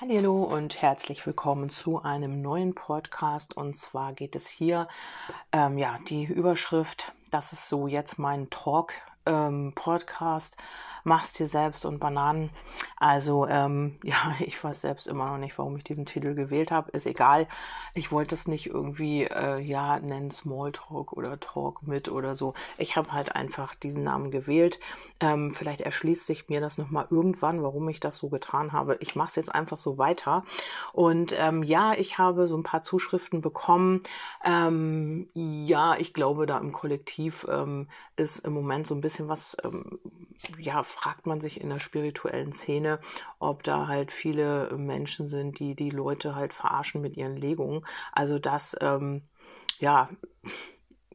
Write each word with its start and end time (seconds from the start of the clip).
Hallo 0.00 0.42
und 0.42 0.82
herzlich 0.82 1.24
willkommen 1.24 1.70
zu 1.70 2.02
einem 2.02 2.42
neuen 2.42 2.74
Podcast. 2.74 3.56
Und 3.56 3.76
zwar 3.76 4.12
geht 4.12 4.34
es 4.34 4.48
hier, 4.48 4.88
ähm, 5.52 5.78
ja, 5.78 6.00
die 6.08 6.24
Überschrift, 6.24 7.12
das 7.30 7.52
ist 7.52 7.68
so 7.68 7.86
jetzt 7.86 8.18
mein 8.18 8.50
Talk-Podcast. 8.50 10.56
Ähm, 10.58 10.64
Mach's 11.04 11.34
dir 11.34 11.46
selbst 11.46 11.84
und 11.84 11.98
Bananen. 11.98 12.50
Also, 12.96 13.46
ähm, 13.46 13.98
ja, 14.02 14.34
ich 14.40 14.62
weiß 14.62 14.80
selbst 14.80 15.06
immer 15.06 15.26
noch 15.26 15.38
nicht, 15.38 15.58
warum 15.58 15.76
ich 15.76 15.84
diesen 15.84 16.06
Titel 16.06 16.34
gewählt 16.34 16.70
habe. 16.70 16.90
Ist 16.92 17.06
egal. 17.06 17.46
Ich 17.94 18.10
wollte 18.10 18.34
es 18.34 18.48
nicht 18.48 18.66
irgendwie, 18.66 19.24
äh, 19.24 19.58
ja, 19.58 19.98
nennen 20.00 20.30
Smalltalk 20.30 21.12
oder 21.12 21.38
Talk 21.38 21.86
mit 21.86 22.08
oder 22.08 22.34
so. 22.34 22.54
Ich 22.78 22.96
habe 22.96 23.12
halt 23.12 23.36
einfach 23.36 23.74
diesen 23.74 24.04
Namen 24.04 24.30
gewählt. 24.30 24.80
Ähm, 25.20 25.52
vielleicht 25.52 25.80
erschließt 25.82 26.26
sich 26.26 26.48
mir 26.48 26.60
das 26.60 26.76
nochmal 26.78 27.06
irgendwann, 27.10 27.62
warum 27.62 27.88
ich 27.88 28.00
das 28.00 28.16
so 28.16 28.28
getan 28.28 28.72
habe. 28.72 28.96
Ich 29.00 29.14
mache 29.14 29.28
es 29.28 29.36
jetzt 29.36 29.54
einfach 29.54 29.78
so 29.78 29.96
weiter. 29.98 30.44
Und 30.92 31.34
ähm, 31.38 31.62
ja, 31.62 31.92
ich 31.92 32.18
habe 32.18 32.48
so 32.48 32.56
ein 32.56 32.62
paar 32.62 32.82
Zuschriften 32.82 33.40
bekommen. 33.40 34.00
Ähm, 34.44 35.28
ja, 35.34 35.94
ich 35.96 36.14
glaube, 36.14 36.46
da 36.46 36.58
im 36.58 36.72
Kollektiv 36.72 37.46
ähm, 37.50 37.88
ist 38.16 38.40
im 38.40 38.52
Moment 38.52 38.86
so 38.86 38.94
ein 38.94 39.00
bisschen 39.00 39.28
was, 39.28 39.56
ähm, 39.62 39.98
ja, 40.58 40.82
fragt 40.94 41.26
man 41.26 41.40
sich 41.40 41.60
in 41.60 41.68
der 41.68 41.80
spirituellen 41.80 42.52
Szene, 42.52 43.00
ob 43.38 43.62
da 43.64 43.88
halt 43.88 44.12
viele 44.12 44.70
Menschen 44.76 45.26
sind, 45.26 45.58
die 45.58 45.74
die 45.74 45.90
Leute 45.90 46.34
halt 46.34 46.54
verarschen 46.54 47.00
mit 47.00 47.16
ihren 47.16 47.36
Legungen. 47.36 47.84
Also 48.12 48.38
das, 48.38 48.76
ähm, 48.80 49.22
ja, 49.80 50.08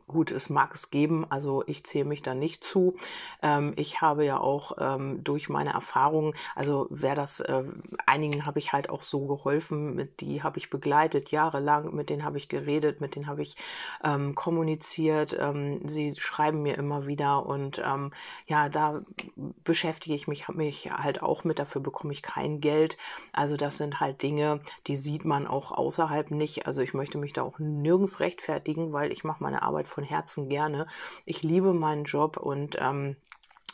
Gut, 0.09 0.31
es 0.31 0.49
mag 0.49 0.73
es 0.73 0.89
geben, 0.89 1.27
also 1.29 1.63
ich 1.67 1.83
zähle 1.83 2.05
mich 2.05 2.23
da 2.23 2.33
nicht 2.33 2.63
zu. 2.63 2.95
Ähm, 3.43 3.73
ich 3.75 4.01
habe 4.01 4.25
ja 4.25 4.39
auch 4.39 4.71
ähm, 4.79 5.23
durch 5.23 5.49
meine 5.49 5.73
Erfahrungen, 5.73 6.33
also 6.55 6.87
wer 6.89 7.13
das, 7.13 7.41
äh, 7.41 7.63
einigen 8.07 8.47
habe 8.47 8.57
ich 8.57 8.73
halt 8.73 8.89
auch 8.89 9.03
so 9.03 9.27
geholfen, 9.27 9.93
mit 9.93 10.19
die 10.21 10.41
habe 10.41 10.57
ich 10.57 10.71
begleitet 10.71 11.29
jahrelang, 11.29 11.93
mit 11.93 12.09
denen 12.09 12.23
habe 12.23 12.39
ich 12.39 12.49
geredet, 12.49 13.01
mit 13.01 13.15
denen 13.15 13.27
habe 13.27 13.43
ich 13.43 13.55
ähm, 14.03 14.33
kommuniziert. 14.33 15.37
Ähm, 15.39 15.87
sie 15.87 16.15
schreiben 16.17 16.63
mir 16.63 16.75
immer 16.75 17.05
wieder 17.05 17.45
und 17.45 17.79
ähm, 17.85 18.11
ja, 18.47 18.67
da 18.67 19.03
beschäftige 19.63 20.15
ich 20.15 20.27
mich, 20.27 20.47
mich 20.47 20.89
halt 20.91 21.21
auch 21.21 21.43
mit, 21.43 21.59
dafür 21.59 21.81
bekomme 21.81 22.13
ich 22.13 22.23
kein 22.23 22.61
Geld. 22.61 22.97
Also 23.31 23.57
das 23.57 23.77
sind 23.77 23.99
halt 23.99 24.23
Dinge, 24.23 24.59
die 24.87 24.95
sieht 24.95 25.23
man 25.23 25.45
auch 25.45 25.71
außerhalb 25.71 26.31
nicht. 26.31 26.65
Also 26.65 26.81
ich 26.81 26.95
möchte 26.95 27.19
mich 27.19 27.33
da 27.33 27.43
auch 27.43 27.59
nirgends 27.59 28.19
rechtfertigen, 28.19 28.91
weil 28.91 29.11
ich 29.11 29.23
mache 29.23 29.43
meine 29.43 29.61
Arbeit 29.61 29.87
von 29.87 29.98
von 29.99 30.05
Herzen 30.05 30.47
gerne. 30.47 30.87
Ich 31.25 31.43
liebe 31.43 31.73
meinen 31.73 32.05
Job 32.05 32.37
und 32.37 32.77
ähm, 32.79 33.17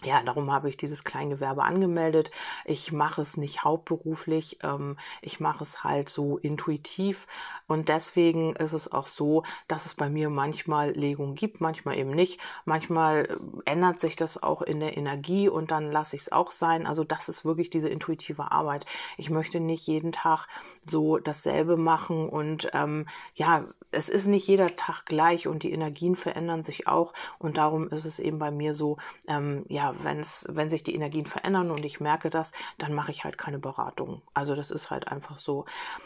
ja, 0.03 0.21
darum 0.23 0.51
habe 0.51 0.69
ich 0.69 0.75
dieses 0.75 1.03
Kleingewerbe 1.03 1.63
angemeldet. 1.63 2.29
Ich 2.65 2.91
mache 2.91 3.21
es 3.21 3.37
nicht 3.37 3.63
hauptberuflich, 3.63 4.59
ähm, 4.63 4.97
ich 5.21 5.39
mache 5.39 5.63
es 5.63 5.83
halt 5.83 6.09
so 6.09 6.37
intuitiv 6.37 7.27
und 7.67 7.89
deswegen 7.89 8.55
ist 8.55 8.73
es 8.73 8.91
auch 8.91 9.07
so, 9.07 9.43
dass 9.67 9.85
es 9.85 9.93
bei 9.93 10.09
mir 10.09 10.29
manchmal 10.29 10.91
Legung 10.91 11.35
gibt, 11.35 11.61
manchmal 11.61 11.97
eben 11.97 12.11
nicht. 12.11 12.39
Manchmal 12.65 13.25
äh, 13.65 13.71
ändert 13.71 13.99
sich 13.99 14.15
das 14.15 14.41
auch 14.41 14.61
in 14.61 14.79
der 14.79 14.97
Energie 14.97 15.47
und 15.47 15.71
dann 15.71 15.91
lasse 15.91 16.15
ich 16.15 16.23
es 16.23 16.31
auch 16.31 16.51
sein. 16.51 16.87
Also 16.87 17.03
das 17.03 17.29
ist 17.29 17.45
wirklich 17.45 17.69
diese 17.69 17.89
intuitive 17.89 18.51
Arbeit. 18.51 18.85
Ich 19.17 19.29
möchte 19.29 19.59
nicht 19.59 19.87
jeden 19.87 20.11
Tag 20.11 20.47
so 20.85 21.17
dasselbe 21.17 21.77
machen 21.77 22.29
und 22.29 22.69
ähm, 22.73 23.07
ja, 23.35 23.65
es 23.91 24.09
ist 24.09 24.27
nicht 24.27 24.47
jeder 24.47 24.75
Tag 24.75 25.05
gleich 25.05 25.47
und 25.47 25.63
die 25.63 25.71
Energien 25.71 26.15
verändern 26.15 26.63
sich 26.63 26.87
auch 26.87 27.13
und 27.39 27.57
darum 27.57 27.89
ist 27.89 28.05
es 28.05 28.19
eben 28.19 28.39
bei 28.39 28.51
mir 28.51 28.73
so, 28.73 28.97
ähm, 29.27 29.65
ja, 29.69 29.95
wenn's, 30.01 30.47
wenn 30.49 30.69
sich 30.69 30.83
die 30.83 30.95
Energien 30.95 31.25
verändern 31.25 31.71
und 31.71 31.85
ich 31.85 31.99
merke 31.99 32.29
das, 32.29 32.51
dann 32.77 32.93
mache 32.93 33.11
ich 33.11 33.23
halt 33.23 33.37
keine 33.37 33.59
Beratung. 33.59 34.21
Also 34.33 34.55
das 34.55 34.71
ist 34.71 34.89
halt 34.91 35.07
einfach 35.07 35.37
so. 35.37 35.65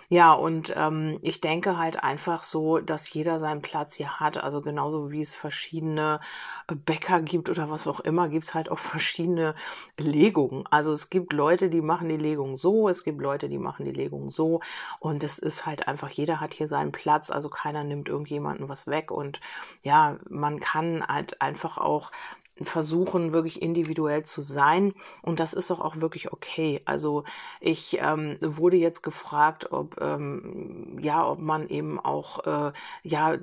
Ja, 0.09 0.33
und 0.33 0.73
ähm, 0.75 1.19
ich 1.21 1.41
denke 1.41 1.77
halt 1.77 2.03
einfach 2.03 2.43
so, 2.43 2.79
dass 2.79 3.11
jeder 3.11 3.39
seinen 3.39 3.61
Platz 3.61 3.93
hier 3.93 4.19
hat. 4.19 4.37
Also 4.37 4.61
genauso 4.61 5.11
wie 5.11 5.21
es 5.21 5.35
verschiedene 5.35 6.19
Bäcker 6.67 7.21
gibt 7.21 7.49
oder 7.49 7.69
was 7.69 7.87
auch 7.87 7.99
immer, 7.99 8.29
gibt 8.29 8.45
es 8.45 8.53
halt 8.53 8.69
auch 8.69 8.79
verschiedene 8.79 9.55
Legungen. 9.97 10.65
Also 10.69 10.91
es 10.91 11.09
gibt 11.09 11.33
Leute, 11.33 11.69
die 11.69 11.81
machen 11.81 12.09
die 12.09 12.17
Legung 12.17 12.55
so, 12.55 12.89
es 12.89 13.03
gibt 13.03 13.21
Leute, 13.21 13.49
die 13.49 13.57
machen 13.57 13.85
die 13.85 13.91
Legung 13.91 14.29
so. 14.29 14.61
Und 14.99 15.23
es 15.23 15.39
ist 15.39 15.65
halt 15.65 15.87
einfach, 15.87 16.09
jeder 16.09 16.39
hat 16.39 16.53
hier 16.53 16.67
seinen 16.67 16.91
Platz. 16.91 17.29
Also 17.29 17.49
keiner 17.49 17.83
nimmt 17.83 18.09
irgendjemanden 18.09 18.69
was 18.69 18.87
weg. 18.87 19.11
Und 19.11 19.39
ja, 19.83 20.17
man 20.29 20.59
kann 20.59 21.05
halt 21.07 21.41
einfach 21.41 21.77
auch 21.77 22.11
versuchen, 22.61 23.33
wirklich 23.33 23.61
individuell 23.61 24.23
zu 24.23 24.41
sein. 24.41 24.93
Und 25.21 25.39
das 25.39 25.53
ist 25.53 25.69
doch 25.69 25.79
auch 25.79 25.97
wirklich 25.97 26.31
okay. 26.31 26.81
Also 26.85 27.23
ich 27.59 27.97
ähm, 28.01 28.37
wurde 28.41 28.77
jetzt 28.77 29.01
gefragt, 29.03 29.71
ob 29.71 29.99
ähm, 30.01 30.97
ja, 31.01 31.27
ob 31.27 31.39
man 31.39 31.67
eben 31.69 31.99
auch 31.99 32.45
äh, 32.45 32.73
ja 33.03 33.37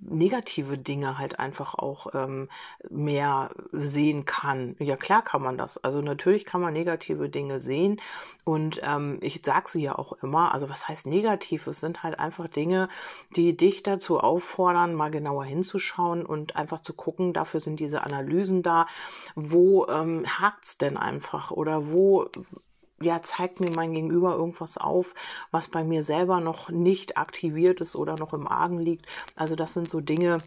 negative 0.00 0.78
Dinge 0.78 1.18
halt 1.18 1.38
einfach 1.38 1.74
auch 1.74 2.08
ähm, 2.14 2.48
mehr 2.90 3.50
sehen 3.72 4.24
kann. 4.24 4.76
Ja, 4.78 4.96
klar 4.96 5.22
kann 5.22 5.42
man 5.42 5.58
das. 5.58 5.82
Also 5.82 6.00
natürlich 6.00 6.44
kann 6.44 6.60
man 6.60 6.72
negative 6.72 7.28
Dinge 7.28 7.60
sehen. 7.60 8.00
Und 8.48 8.80
ähm, 8.82 9.18
ich 9.20 9.42
sage 9.44 9.68
sie 9.68 9.82
ja 9.82 9.98
auch 9.98 10.14
immer, 10.22 10.54
also 10.54 10.70
was 10.70 10.88
heißt 10.88 11.06
negativ? 11.06 11.66
Es 11.66 11.80
sind 11.80 12.02
halt 12.02 12.18
einfach 12.18 12.48
Dinge, 12.48 12.88
die 13.36 13.54
dich 13.54 13.82
dazu 13.82 14.20
auffordern, 14.20 14.94
mal 14.94 15.10
genauer 15.10 15.44
hinzuschauen 15.44 16.24
und 16.24 16.56
einfach 16.56 16.80
zu 16.80 16.94
gucken, 16.94 17.34
dafür 17.34 17.60
sind 17.60 17.78
diese 17.78 18.04
Analysen 18.04 18.62
da, 18.62 18.86
wo 19.34 19.86
ähm, 19.88 20.24
hakt 20.26 20.64
es 20.64 20.78
denn 20.78 20.96
einfach 20.96 21.50
oder 21.50 21.90
wo 21.90 22.30
ja, 23.02 23.20
zeigt 23.20 23.60
mir 23.60 23.70
mein 23.70 23.92
Gegenüber 23.92 24.36
irgendwas 24.36 24.78
auf, 24.78 25.14
was 25.50 25.68
bei 25.68 25.84
mir 25.84 26.02
selber 26.02 26.40
noch 26.40 26.70
nicht 26.70 27.18
aktiviert 27.18 27.82
ist 27.82 27.96
oder 27.96 28.16
noch 28.16 28.32
im 28.32 28.48
Argen 28.48 28.78
liegt. 28.78 29.04
Also 29.36 29.56
das 29.56 29.74
sind 29.74 29.90
so 29.90 30.00
Dinge, 30.00 30.38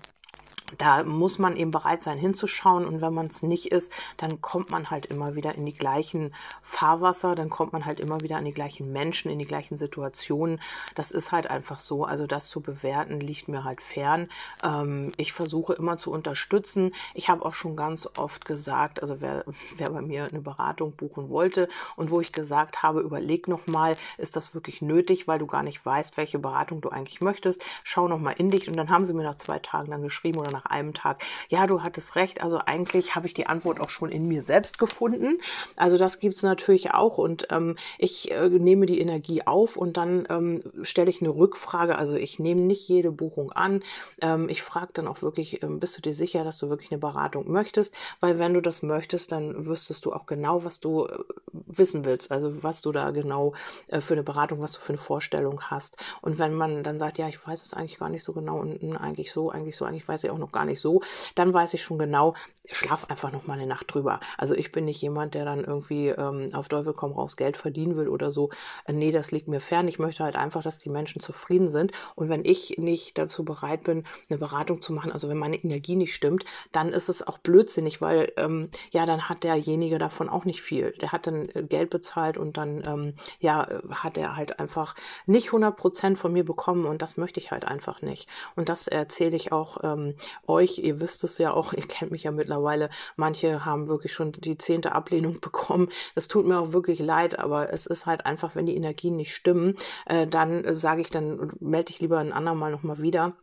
da 0.78 1.04
muss 1.04 1.40
man 1.40 1.56
eben 1.58 1.72
bereit 1.72 2.02
sein 2.02 2.18
hinzuschauen 2.18 2.86
und 2.86 3.02
wenn 3.02 3.14
man 3.14 3.28
es 3.28 3.44
nicht 3.44 3.72
ist, 3.72 3.92
dann 4.18 4.42
kommt 4.42 4.72
man 4.72 4.90
halt 4.90 5.06
immer 5.06 5.36
wieder 5.36 5.56
in 5.56 5.66
die 5.66 5.74
gleichen 5.74 6.34
Fahrwasser, 6.62 7.36
dann 7.36 7.50
kommt 7.50 7.74
man 7.74 7.86
halt 7.86 8.00
immer 8.00 8.22
wieder 8.22 8.38
an 8.38 8.46
die 8.46 8.54
gleichen 8.54 8.92
Menschen, 8.92 9.32
in 9.32 9.40
die 9.40 9.46
gleichen 9.46 9.78
Situationen. 9.78 10.62
Das 10.96 11.12
ist 11.12 11.32
halt 11.32 11.48
einfach 11.48 11.80
so. 11.80 12.06
Also 12.06 12.28
das 12.28 12.48
zu 12.48 12.62
bewerten 12.62 13.20
liegt 13.20 13.48
mir 13.48 13.64
halt 13.64 13.82
fern. 13.82 14.30
Ähm, 14.64 15.12
ich 15.18 15.34
versuche 15.34 15.74
immer 15.74 15.98
zu 15.98 16.12
unterstützen. 16.12 16.94
Ich 17.14 17.30
habe 17.30 17.46
auch 17.46 17.54
schon 17.54 17.76
ganz 17.76 18.08
oft 18.18 18.46
gesagt, 18.46 19.02
also 19.02 19.22
wer, 19.22 19.46
wer 19.78 19.90
bei 19.90 20.02
mir 20.02 20.26
eine 20.26 20.42
Beratung 20.42 20.94
buchen 20.94 21.30
wollte 21.30 21.70
und 21.96 22.12
wo 22.12 22.22
ich 22.22 22.32
gesagt 22.32 22.84
habe, 22.84 23.02
überleg 23.02 23.48
nochmal, 23.48 23.96
ist 24.18 24.36
das 24.36 24.54
wirklich 24.54 24.82
nötig, 24.82 25.28
weil 25.28 25.40
du 25.40 25.48
gar 25.48 25.64
nicht 25.64 25.86
weißt, 25.86 26.18
welche 26.18 26.40
Beratung 26.40 26.82
du 26.82 26.90
eigentlich 26.90 27.22
möchtest. 27.22 27.64
Schau 27.84 28.08
nochmal 28.08 28.36
in 28.38 28.52
dich 28.52 28.68
und 28.68 28.76
dann 28.76 28.90
haben 28.90 29.06
sie 29.06 29.14
mir 29.14 29.24
nach 29.24 29.36
zwei 29.36 29.60
Tagen 29.60 29.92
dann 29.92 30.02
geschrieben 30.02 30.40
oder 30.40 30.52
nach 30.52 30.61
nach 30.62 30.72
einem 30.72 30.94
Tag, 30.94 31.24
ja, 31.50 31.68
du 31.68 31.84
hattest 31.84 32.16
recht, 32.16 32.42
also 32.42 32.60
eigentlich 32.66 33.16
habe 33.16 33.28
ich 33.28 33.34
die 33.34 33.48
Antwort 33.48 33.80
auch 33.80 33.90
schon 33.90 34.10
in 34.10 34.28
mir 34.28 34.44
selbst 34.44 34.78
gefunden. 34.78 35.40
Also 35.76 35.98
das 35.98 36.20
gibt 36.20 36.38
es 36.38 36.44
natürlich 36.44 36.92
auch 36.92 37.18
und 37.18 37.48
ähm, 37.50 37.76
ich 37.98 38.32
äh, 38.32 38.50
nehme 38.50 38.86
die 38.86 39.00
Energie 39.00 39.46
auf 39.46 39.78
und 39.78 39.98
dann 39.98 40.28
ähm, 40.30 40.64
stelle 40.84 41.10
ich 41.10 41.22
eine 41.22 41.30
Rückfrage. 41.30 41.98
Also 41.98 42.18
ich 42.18 42.40
nehme 42.40 42.62
nicht 42.62 42.88
jede 42.88 43.12
Buchung 43.12 43.52
an. 43.52 43.84
Ähm, 44.22 44.50
ich 44.50 44.62
frage 44.64 44.92
dann 44.94 45.08
auch 45.08 45.22
wirklich, 45.22 45.64
ähm, 45.64 45.80
bist 45.80 45.98
du 45.98 46.02
dir 46.02 46.14
sicher, 46.14 46.44
dass 46.44 46.58
du 46.58 46.70
wirklich 46.70 46.92
eine 46.92 47.00
Beratung 47.00 47.52
möchtest? 47.52 47.94
Weil 48.20 48.40
wenn 48.40 48.54
du 48.54 48.62
das 48.62 48.84
möchtest, 48.84 49.32
dann 49.32 49.66
wüsstest 49.66 50.06
du 50.06 50.14
auch 50.14 50.26
genau, 50.26 50.64
was 50.64 50.80
du 50.80 51.06
äh, 51.06 51.18
wissen 51.54 52.06
willst. 52.06 52.32
Also 52.32 52.64
was 52.64 52.82
du 52.82 52.92
da 52.92 53.12
genau 53.12 53.54
äh, 53.88 54.02
für 54.02 54.14
eine 54.14 54.24
Beratung, 54.24 54.62
was 54.62 54.74
du 54.74 54.80
für 54.80 54.94
eine 54.94 54.98
Vorstellung 54.98 55.62
hast. 55.64 55.98
Und 56.22 56.40
wenn 56.40 56.54
man 56.54 56.84
dann 56.84 56.98
sagt, 56.98 57.18
ja, 57.18 57.28
ich 57.28 57.46
weiß 57.46 57.64
es 57.64 57.74
eigentlich 57.74 58.00
gar 58.00 58.10
nicht 58.10 58.24
so 58.24 58.34
genau 58.34 58.60
und 58.60 58.82
mh, 58.82 58.98
eigentlich 59.00 59.32
so, 59.32 59.50
eigentlich 59.50 59.76
so, 59.76 59.86
eigentlich 59.86 60.08
weiß 60.08 60.24
ich 60.24 60.30
auch 60.30 60.38
noch 60.38 60.51
gar 60.52 60.66
nicht 60.66 60.82
so, 60.82 61.02
dann 61.36 61.54
weiß 61.54 61.74
ich 61.74 61.84
schon 61.84 62.00
genau, 62.00 62.36
schlaf 62.72 63.10
einfach 63.10 63.32
noch 63.32 63.48
mal 63.48 63.54
eine 63.54 63.68
Nacht 63.68 63.94
drüber. 63.94 64.20
Also 64.38 64.56
ich 64.56 64.72
bin 64.72 64.86
nicht 64.86 65.02
jemand, 65.02 65.34
der 65.34 65.46
dann 65.46 65.64
irgendwie 65.64 66.10
ähm, 66.10 66.50
auf 66.54 66.70
Teufel 66.70 66.94
komm 66.94 67.12
raus 67.12 67.36
Geld 67.36 67.58
verdienen 67.58 67.98
will 67.98 68.08
oder 68.08 68.32
so. 68.32 68.50
Äh, 68.86 68.94
nee, 68.94 69.12
das 69.12 69.32
liegt 69.32 69.48
mir 69.48 69.62
fern. 69.62 69.88
Ich 69.88 70.00
möchte 70.00 70.24
halt 70.24 70.36
einfach, 70.36 70.64
dass 70.64 70.80
die 70.80 70.90
Menschen 70.90 71.22
zufrieden 71.22 71.68
sind. 71.68 71.92
Und 72.16 72.30
wenn 72.30 72.46
ich 72.46 72.78
nicht 72.78 73.18
dazu 73.18 73.44
bereit 73.44 73.84
bin, 73.84 74.06
eine 74.30 74.40
Beratung 74.40 74.82
zu 74.82 74.94
machen, 74.94 75.12
also 75.12 75.28
wenn 75.30 75.38
meine 75.38 75.58
Energie 75.58 75.96
nicht 75.96 76.14
stimmt, 76.14 76.46
dann 76.72 76.94
ist 76.94 77.10
es 77.10 77.26
auch 77.26 77.38
blödsinnig, 77.38 78.02
weil 78.02 78.32
ähm, 78.38 78.70
ja, 78.92 79.06
dann 79.06 79.30
hat 79.30 79.44
derjenige 79.44 79.98
davon 79.98 80.30
auch 80.30 80.46
nicht 80.46 80.62
viel. 80.62 80.92
Der 81.02 81.12
hat 81.12 81.28
dann 81.28 81.50
äh, 81.50 81.64
Geld 81.64 81.90
bezahlt 81.90 82.38
und 82.38 82.58
dann 82.58 82.84
ähm, 82.86 83.14
ja, 83.40 83.68
hat 83.90 84.18
er 84.18 84.36
halt 84.36 84.60
einfach 84.60 84.96
nicht 85.26 85.48
100 85.48 85.76
Prozent 85.76 86.18
von 86.18 86.32
mir 86.32 86.46
bekommen 86.46 86.86
und 86.86 87.02
das 87.02 87.18
möchte 87.18 87.40
ich 87.40 87.52
halt 87.52 87.66
einfach 87.66 88.02
nicht. 88.02 88.30
Und 88.56 88.70
das 88.70 88.88
erzähle 88.88 89.36
ich 89.36 89.52
auch 89.52 89.78
ähm, 89.84 90.16
euch, 90.48 90.80
ihr 90.80 91.00
wisst 91.00 91.24
es 91.24 91.38
ja 91.38 91.54
auch, 91.54 91.74
ihr 91.74 91.88
kennt 91.88 92.12
mich 92.12 92.24
ja 92.24 92.32
mittlerweile, 92.32 92.90
manche 93.16 93.66
haben 93.66 93.88
wirklich 93.88 94.14
schon 94.14 94.32
die 94.32 94.58
zehnte 94.58 94.94
Ablehnung 94.94 95.40
bekommen. 95.42 95.90
Es 96.16 96.28
tut 96.28 96.46
mir 96.46 96.60
auch 96.60 96.74
wirklich 96.74 97.00
leid, 97.00 97.40
aber 97.40 97.72
es 97.74 97.86
ist 97.86 98.06
halt 98.06 98.26
einfach, 98.26 98.56
wenn 98.56 98.66
die 98.66 98.76
Energien 98.76 99.16
nicht 99.16 99.36
stimmen, 99.36 99.78
äh, 100.06 100.28
dann 100.28 100.64
äh, 100.64 100.76
sage 100.76 101.02
ich, 101.02 101.10
dann 101.10 101.54
melde 101.60 101.92
ich 101.92 102.00
lieber 102.00 102.20
ein 102.20 102.34
andermal 102.34 102.72
nochmal 102.72 103.02
wieder 103.02 103.34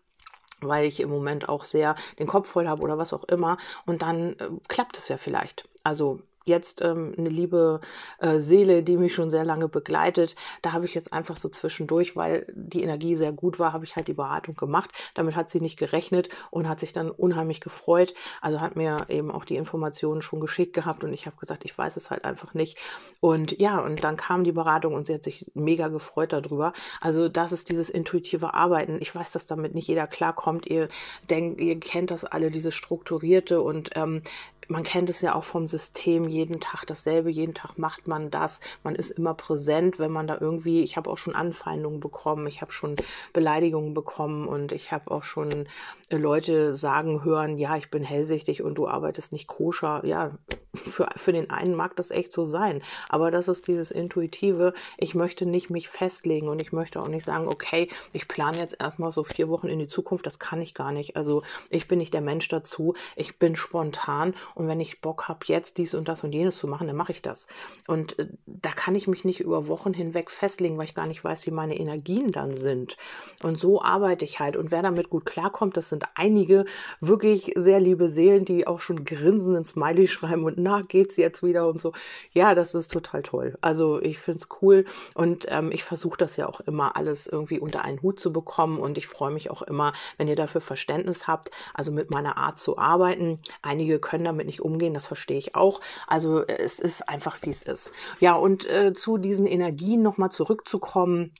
weil 0.61 0.87
ich 0.87 0.99
im 0.99 1.09
Moment 1.09 1.49
auch 1.49 1.65
sehr 1.65 1.95
den 2.19 2.27
Kopf 2.27 2.49
voll 2.49 2.67
habe 2.67 2.83
oder 2.83 2.99
was 2.99 3.13
auch 3.13 3.23
immer. 3.25 3.59
Und 3.87 4.03
dann 4.03 4.33
äh, 4.41 4.49
klappt 4.67 4.99
es 4.99 5.09
ja 5.09 5.17
vielleicht. 5.17 5.69
Also 5.85 6.21
jetzt 6.49 6.83
ähm, 6.83 7.15
eine 7.17 7.29
liebe 7.29 7.81
äh, 8.19 8.39
Seele, 8.39 8.83
die 8.83 8.97
mich 8.97 9.15
schon 9.15 9.31
sehr 9.31 9.45
lange 9.45 9.69
begleitet. 9.69 10.35
Da 10.63 10.73
habe 10.73 10.85
ich 10.85 10.95
jetzt 10.95 11.13
einfach 11.13 11.37
so 11.37 11.49
zwischendurch, 11.49 12.17
weil 12.17 12.47
die 12.55 12.83
Energie 12.83 13.17
sehr 13.17 13.33
gut 13.33 13.59
war, 13.59 13.73
habe 13.73 13.85
ich 13.85 13.97
halt 13.97 14.09
die 14.09 14.15
Beratung 14.15 14.57
gemacht. 14.57 14.91
Damit 15.15 15.37
hat 15.37 15.51
sie 15.51 15.61
nicht 15.61 15.79
gerechnet 15.79 16.29
und 16.51 16.69
hat 16.69 16.81
sich 16.81 16.93
dann 16.93 17.11
unheimlich 17.11 17.61
gefreut. 17.61 18.15
Also 18.41 18.61
hat 18.61 18.77
mir 18.77 19.07
eben 19.09 19.31
auch 19.31 19.45
die 19.45 19.57
Informationen 19.57 20.23
schon 20.23 20.41
geschickt 20.41 20.75
gehabt 20.75 21.05
und 21.05 21.13
ich 21.13 21.27
habe 21.27 21.37
gesagt, 21.37 21.65
ich 21.65 21.77
weiß 21.77 21.97
es 21.97 22.11
halt 22.11 22.25
einfach 22.25 22.55
nicht. 22.55 22.79
Und 23.21 23.59
ja, 23.59 23.79
und 23.81 24.03
dann 24.03 24.17
kam 24.17 24.45
die 24.45 24.53
Beratung 24.53 24.95
und 24.95 25.07
sie 25.07 25.15
hat 25.15 25.23
sich 25.23 25.51
mega 25.55 25.89
gefreut 25.89 26.33
darüber. 26.33 26.73
Also 27.01 27.29
das 27.29 27.53
ist 27.53 27.69
dieses 27.69 27.91
intuitive 27.91 28.55
Arbeiten. 28.55 28.99
Ich 29.01 29.15
weiß, 29.15 29.33
dass 29.33 29.47
damit 29.47 29.75
nicht 29.75 29.89
jeder 29.89 30.07
klarkommt. 30.07 30.67
Ihr 30.67 30.89
denkt, 31.31 31.61
ihr 31.61 31.79
kennt 31.79 32.11
das 32.11 32.25
alle, 32.25 32.51
diese 32.51 32.73
strukturierte 32.73 33.61
und 33.61 33.91
ähm, 33.95 34.23
man 34.69 34.83
kennt 34.83 35.11
es 35.11 35.23
ja 35.23 35.35
auch 35.35 35.45
vom 35.45 35.67
System, 35.67 36.29
jeden 36.29 36.61
Tag 36.61 36.85
dasselbe, 36.87 37.31
jeden 37.31 37.55
Tag 37.55 37.79
macht 37.79 38.07
man 38.07 38.31
das, 38.31 38.61
man 38.85 38.95
ist 38.95 39.11
immer 39.11 39.35
präsent, 39.35 39.99
wenn 39.99 40.13
man 40.13 40.27
da 40.27 40.39
irgendwie, 40.41 40.83
ich 40.83 40.97
habe 40.97 41.11
auch 41.11 41.19
schon 41.19 41.35
Anfeindungen 41.35 42.01
bekommen, 42.01 42.47
ich 42.47 42.61
habe 42.61 42.73
schon 42.73 42.97
Beleidigungen 43.33 43.95
bekommen 43.95 44.47
und 44.47 44.73
ich 44.73 44.93
habe 44.93 45.11
auch 45.11 45.23
schon 45.23 45.67
äh, 46.11 46.17
Leute 46.17 46.75
sagen 46.75 47.25
hören, 47.25 47.57
ja, 47.59 47.77
ich 47.77 47.91
bin 47.91 48.03
hellsichtig 48.03 48.63
und 48.63 48.77
du 48.77 48.87
arbeitest 48.87 49.33
nicht 49.33 49.47
koscher. 49.47 50.05
Ja, 50.05 50.33
für, 50.75 51.09
für 51.17 51.33
den 51.33 51.51
einen 51.51 51.75
mag 51.75 51.97
das 51.97 52.11
echt 52.11 52.33
so 52.33 52.45
sein, 52.45 52.83
aber 53.09 53.31
das 53.31 53.49
ist 53.49 53.69
dieses 53.69 53.91
Intuitive, 53.91 54.75
ich 54.99 55.15
möchte 55.15 55.47
nicht 55.47 55.71
mich 55.71 55.89
festlegen 55.89 56.49
und 56.49 56.61
ich 56.61 56.73
möchte 56.73 57.01
auch 57.01 57.09
nicht 57.09 57.25
sagen, 57.25 57.49
okay, 57.49 57.89
ich 58.13 58.29
plane 58.29 58.59
jetzt 58.59 58.77
erstmal 58.79 59.13
so 59.13 59.25
vier 59.25 59.49
Wochen 59.49 59.69
in 59.69 59.79
die 59.79 59.89
Zukunft, 59.89 60.27
das 60.27 60.39
kann 60.39 60.61
ich 60.61 60.75
gar 60.75 60.93
nicht. 60.93 61.17
Also 61.17 61.43
ich 61.71 61.89
bin 61.89 61.99
nicht 61.99 62.13
der 62.13 62.21
Mensch 62.21 62.49
dazu, 62.49 62.95
ich 63.17 63.39
bin 63.39 63.57
spontan 63.57 64.35
und 64.59 64.67
wenn 64.67 64.81
ich 64.81 65.01
Bock 65.01 65.29
habe, 65.29 65.39
jetzt 65.45 65.79
dies 65.79 65.95
und 65.95 66.09
das 66.09 66.25
und 66.25 66.33
jenes 66.33 66.59
zu 66.59 66.67
machen, 66.67 66.89
dann 66.89 66.97
mache 66.97 67.13
ich 67.13 67.23
das. 67.23 67.47
Und 67.87 68.19
äh, 68.19 68.27
da 68.47 68.71
kann 68.71 68.97
ich 68.97 69.07
mich 69.07 69.25
nicht 69.25 69.39
über 69.39 69.69
Wochen 69.69 69.95
hinweg 69.95 70.33
festlegen, 70.33 70.77
weil 70.77 70.87
ich 70.87 70.97
gar 70.97 71.07
nicht 71.07 71.23
weiß, 71.23 71.47
wie 71.47 71.53
meine 71.53 71.79
Energien 71.79 72.33
dann 72.33 72.55
sind. 72.55 72.97
Und 73.45 73.57
so 73.57 73.81
arbeite 73.81 74.25
ich 74.25 74.41
halt. 74.41 74.57
Und 74.57 74.73
wer 74.73 74.83
damit 74.83 75.11
gut 75.11 75.27
klarkommt, 75.27 75.77
das 75.77 75.89
sind 75.89 76.07
einige 76.17 76.65
wirklich 77.01 77.53
sehr 77.55 77.79
liebe 77.79 78.09
Seelen, 78.09 78.45
die 78.45 78.67
auch 78.67 78.81
schon 78.81 79.05
grinsenden 79.05 79.65
Smiley 79.65 80.09
schreiben 80.09 80.43
und 80.43 80.59
na, 80.59 80.83
geht's 80.83 81.17
jetzt 81.17 81.45
wieder 81.45 81.69
und 81.69 81.81
so. 81.81 81.93
Ja, 82.33 82.57
das 82.57 82.75
ist 82.75 82.93
total 82.93 83.23
toll. 83.23 83.57
Also 83.61 84.03
ich 84.03 84.19
finde 84.19 84.39
es 84.39 84.49
cool 84.61 84.87
und 85.15 85.47
ähm, 85.51 85.71
ich 85.71 85.85
versuche 85.85 86.19
das 86.19 86.37
ja 86.37 86.49
auch 86.49 86.61
immer 86.63 86.97
alles 86.97 87.29
irgendwie 87.29 87.61
unter 87.61 87.85
einen 87.85 88.03
Hut 88.03 88.19
zu 88.19 88.33
bekommen 88.33 88.81
und 88.81 88.99
ich 88.99 89.07
freue 89.07 89.31
mich 89.31 89.53
auch 89.53 89.63
immer, 89.63 89.93
wenn 90.17 90.27
ihr 90.27 90.35
dafür 90.35 90.61
Verständnis 90.61 91.29
habt, 91.29 91.53
also 91.75 91.93
mit 91.93 92.11
meiner 92.11 92.37
Art 92.37 92.59
zu 92.59 92.77
arbeiten. 92.77 93.37
Einige 93.63 94.01
können 94.01 94.25
damit 94.25 94.48
nicht 94.49 94.61
umgehen, 94.61 94.95
das 94.95 95.07
verstehe 95.07 95.39
ich 95.39 95.55
auch. 95.55 95.81
Also 96.09 96.45
es 96.45 96.81
ist 96.81 97.09
einfach, 97.09 97.39
wie 97.43 97.51
es 97.51 97.63
ist. 97.63 97.93
Ja, 98.19 98.35
und 98.35 98.69
äh, 98.69 98.93
zu 98.93 99.17
diesen 99.17 99.47
Energien 99.47 100.03
nochmal 100.03 100.31
zurückzukommen 100.31 101.33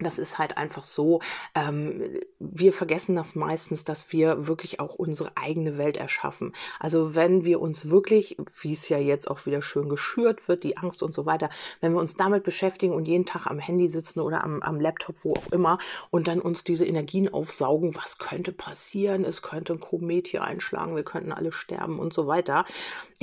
das 0.00 0.18
ist 0.18 0.38
halt 0.38 0.56
einfach 0.56 0.84
so, 0.84 1.20
ähm, 1.54 2.02
wir 2.38 2.72
vergessen 2.72 3.16
das 3.16 3.34
meistens, 3.34 3.84
dass 3.84 4.12
wir 4.12 4.46
wirklich 4.46 4.80
auch 4.80 4.94
unsere 4.94 5.36
eigene 5.36 5.78
Welt 5.78 5.96
erschaffen. 5.96 6.52
Also 6.78 7.14
wenn 7.14 7.44
wir 7.44 7.60
uns 7.60 7.90
wirklich, 7.90 8.36
wie 8.60 8.72
es 8.72 8.88
ja 8.88 8.98
jetzt 8.98 9.30
auch 9.30 9.46
wieder 9.46 9.62
schön 9.62 9.88
geschürt 9.88 10.48
wird, 10.48 10.64
die 10.64 10.76
Angst 10.76 11.02
und 11.02 11.14
so 11.14 11.26
weiter, 11.26 11.50
wenn 11.80 11.92
wir 11.92 12.00
uns 12.00 12.16
damit 12.16 12.44
beschäftigen 12.44 12.94
und 12.94 13.06
jeden 13.06 13.26
Tag 13.26 13.46
am 13.46 13.58
Handy 13.58 13.88
sitzen 13.88 14.20
oder 14.20 14.44
am, 14.44 14.62
am 14.62 14.80
Laptop, 14.80 15.16
wo 15.24 15.34
auch 15.34 15.52
immer, 15.52 15.78
und 16.10 16.28
dann 16.28 16.40
uns 16.40 16.64
diese 16.64 16.86
Energien 16.86 17.32
aufsaugen, 17.32 17.94
was 17.94 18.18
könnte 18.18 18.52
passieren, 18.52 19.24
es 19.24 19.42
könnte 19.42 19.74
ein 19.74 19.80
Komet 19.80 20.26
hier 20.26 20.42
einschlagen, 20.42 20.96
wir 20.96 21.04
könnten 21.04 21.32
alle 21.32 21.52
sterben 21.52 21.98
und 21.98 22.12
so 22.12 22.26
weiter, 22.26 22.64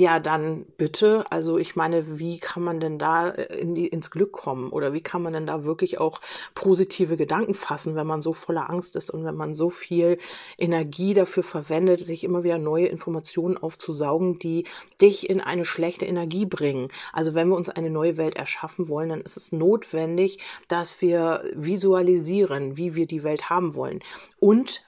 ja, 0.00 0.20
dann 0.20 0.64
bitte, 0.76 1.26
also 1.30 1.58
ich 1.58 1.74
meine, 1.74 2.18
wie 2.20 2.38
kann 2.38 2.62
man 2.62 2.78
denn 2.78 3.00
da 3.00 3.30
äh, 3.30 3.58
in 3.58 3.74
die, 3.74 3.88
ins 3.88 4.10
Glück 4.10 4.32
kommen? 4.32 4.70
Oder 4.70 4.92
wie 4.92 5.00
kann 5.00 5.22
man 5.22 5.32
denn 5.32 5.46
da 5.46 5.64
wirklich 5.64 5.98
auch 5.98 6.20
positive 6.68 7.16
Gedanken 7.16 7.54
fassen, 7.54 7.96
wenn 7.96 8.06
man 8.06 8.20
so 8.20 8.34
voller 8.34 8.68
Angst 8.68 8.94
ist 8.94 9.08
und 9.08 9.24
wenn 9.24 9.34
man 9.34 9.54
so 9.54 9.70
viel 9.70 10.18
Energie 10.58 11.14
dafür 11.14 11.42
verwendet, 11.42 12.00
sich 12.00 12.24
immer 12.24 12.44
wieder 12.44 12.58
neue 12.58 12.88
Informationen 12.88 13.56
aufzusaugen, 13.56 14.38
die 14.38 14.66
dich 15.00 15.30
in 15.30 15.40
eine 15.40 15.64
schlechte 15.64 16.04
Energie 16.04 16.44
bringen. 16.44 16.90
Also 17.14 17.32
wenn 17.32 17.48
wir 17.48 17.56
uns 17.56 17.70
eine 17.70 17.88
neue 17.88 18.18
Welt 18.18 18.36
erschaffen 18.36 18.90
wollen, 18.90 19.08
dann 19.08 19.22
ist 19.22 19.38
es 19.38 19.50
notwendig, 19.50 20.40
dass 20.68 21.00
wir 21.00 21.42
visualisieren, 21.54 22.76
wie 22.76 22.94
wir 22.94 23.06
die 23.06 23.24
Welt 23.24 23.48
haben 23.48 23.74
wollen. 23.74 24.00
Und 24.38 24.82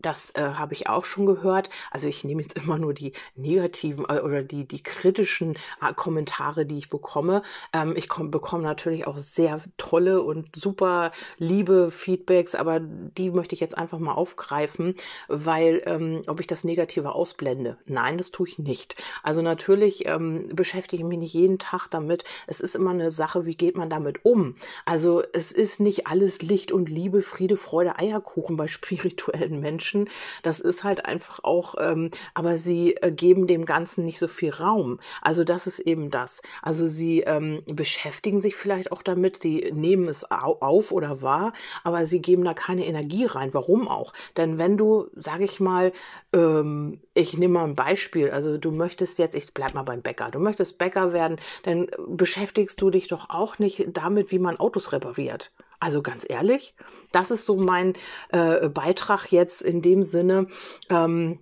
das 0.00 0.30
äh, 0.34 0.42
habe 0.42 0.74
ich 0.74 0.88
auch 0.88 1.04
schon 1.04 1.26
gehört. 1.26 1.70
Also 1.90 2.08
ich 2.08 2.24
nehme 2.24 2.42
jetzt 2.42 2.56
immer 2.62 2.78
nur 2.78 2.94
die 2.94 3.12
negativen 3.36 4.06
äh, 4.08 4.20
oder 4.20 4.42
die, 4.42 4.66
die 4.66 4.82
kritischen 4.82 5.56
äh, 5.80 5.92
Kommentare, 5.94 6.66
die 6.66 6.78
ich 6.78 6.90
bekomme. 6.90 7.42
Ähm, 7.72 7.94
ich 7.96 8.08
komm, 8.08 8.30
bekomme 8.30 8.62
natürlich 8.62 9.06
auch 9.06 9.18
sehr 9.18 9.60
tolle 9.76 10.22
und 10.22 10.56
super 10.56 11.12
liebe 11.38 11.90
Feedbacks, 11.90 12.54
aber 12.54 12.80
die 12.80 13.30
möchte 13.30 13.54
ich 13.54 13.60
jetzt 13.60 13.76
einfach 13.76 13.98
mal 13.98 14.14
aufgreifen, 14.14 14.94
weil 15.28 15.82
ähm, 15.86 16.22
ob 16.26 16.40
ich 16.40 16.46
das 16.46 16.64
Negative 16.64 17.12
ausblende? 17.14 17.76
Nein, 17.86 18.18
das 18.18 18.30
tue 18.30 18.48
ich 18.48 18.58
nicht. 18.58 18.96
Also 19.22 19.42
natürlich 19.42 20.06
ähm, 20.06 20.50
beschäftige 20.54 21.02
ich 21.02 21.08
mich 21.08 21.18
nicht 21.18 21.34
jeden 21.34 21.58
Tag 21.58 21.88
damit. 21.88 22.24
Es 22.46 22.60
ist 22.60 22.74
immer 22.74 22.90
eine 22.90 23.10
Sache, 23.10 23.46
wie 23.46 23.56
geht 23.56 23.76
man 23.76 23.90
damit 23.90 24.24
um? 24.24 24.56
Also 24.84 25.22
es 25.32 25.52
ist 25.52 25.80
nicht 25.80 26.06
alles 26.06 26.42
Licht 26.42 26.72
und 26.72 26.88
Liebe, 26.88 27.22
Friede, 27.22 27.56
Freude, 27.56 27.98
Eierkuchen 27.98 28.56
bei 28.56 28.66
spirituellen 28.80 29.60
Menschen. 29.60 29.89
Menschen. 29.90 30.08
Das 30.42 30.60
ist 30.60 30.84
halt 30.84 31.04
einfach 31.06 31.40
auch, 31.42 31.74
ähm, 31.78 32.10
aber 32.34 32.58
sie 32.58 32.96
äh, 32.96 33.10
geben 33.10 33.46
dem 33.46 33.64
Ganzen 33.64 34.04
nicht 34.04 34.18
so 34.18 34.28
viel 34.28 34.50
Raum. 34.50 35.00
Also 35.22 35.44
das 35.44 35.66
ist 35.66 35.80
eben 35.80 36.10
das. 36.10 36.42
Also 36.62 36.86
sie 36.86 37.20
ähm, 37.20 37.62
beschäftigen 37.66 38.40
sich 38.40 38.56
vielleicht 38.56 38.92
auch 38.92 39.02
damit, 39.02 39.42
sie 39.42 39.70
nehmen 39.72 40.08
es 40.08 40.24
auf 40.30 40.92
oder 40.92 41.22
wahr, 41.22 41.52
aber 41.84 42.06
sie 42.06 42.20
geben 42.20 42.44
da 42.44 42.54
keine 42.54 42.86
Energie 42.86 43.24
rein. 43.26 43.54
Warum 43.54 43.88
auch? 43.88 44.12
Denn 44.36 44.58
wenn 44.58 44.76
du, 44.76 45.08
sage 45.14 45.44
ich 45.44 45.60
mal, 45.60 45.92
ähm, 46.32 47.00
ich 47.14 47.36
nehme 47.36 47.54
mal 47.54 47.64
ein 47.64 47.74
Beispiel, 47.74 48.30
also 48.30 48.58
du 48.58 48.70
möchtest 48.70 49.18
jetzt, 49.18 49.34
ich 49.34 49.52
bleib 49.52 49.74
mal 49.74 49.82
beim 49.82 50.02
Bäcker, 50.02 50.30
du 50.30 50.38
möchtest 50.38 50.78
Bäcker 50.78 51.12
werden, 51.12 51.38
dann 51.64 51.88
beschäftigst 52.08 52.80
du 52.80 52.90
dich 52.90 53.08
doch 53.08 53.30
auch 53.30 53.58
nicht 53.58 53.86
damit, 53.92 54.30
wie 54.30 54.38
man 54.38 54.58
Autos 54.58 54.92
repariert. 54.92 55.52
Also 55.80 56.02
ganz 56.02 56.26
ehrlich, 56.28 56.74
das 57.10 57.30
ist 57.30 57.44
so 57.44 57.56
mein 57.56 57.94
äh, 58.28 58.68
Beitrag 58.68 59.32
jetzt 59.32 59.62
in 59.62 59.82
dem 59.82 60.04
Sinne. 60.04 60.46
Ähm, 60.88 61.40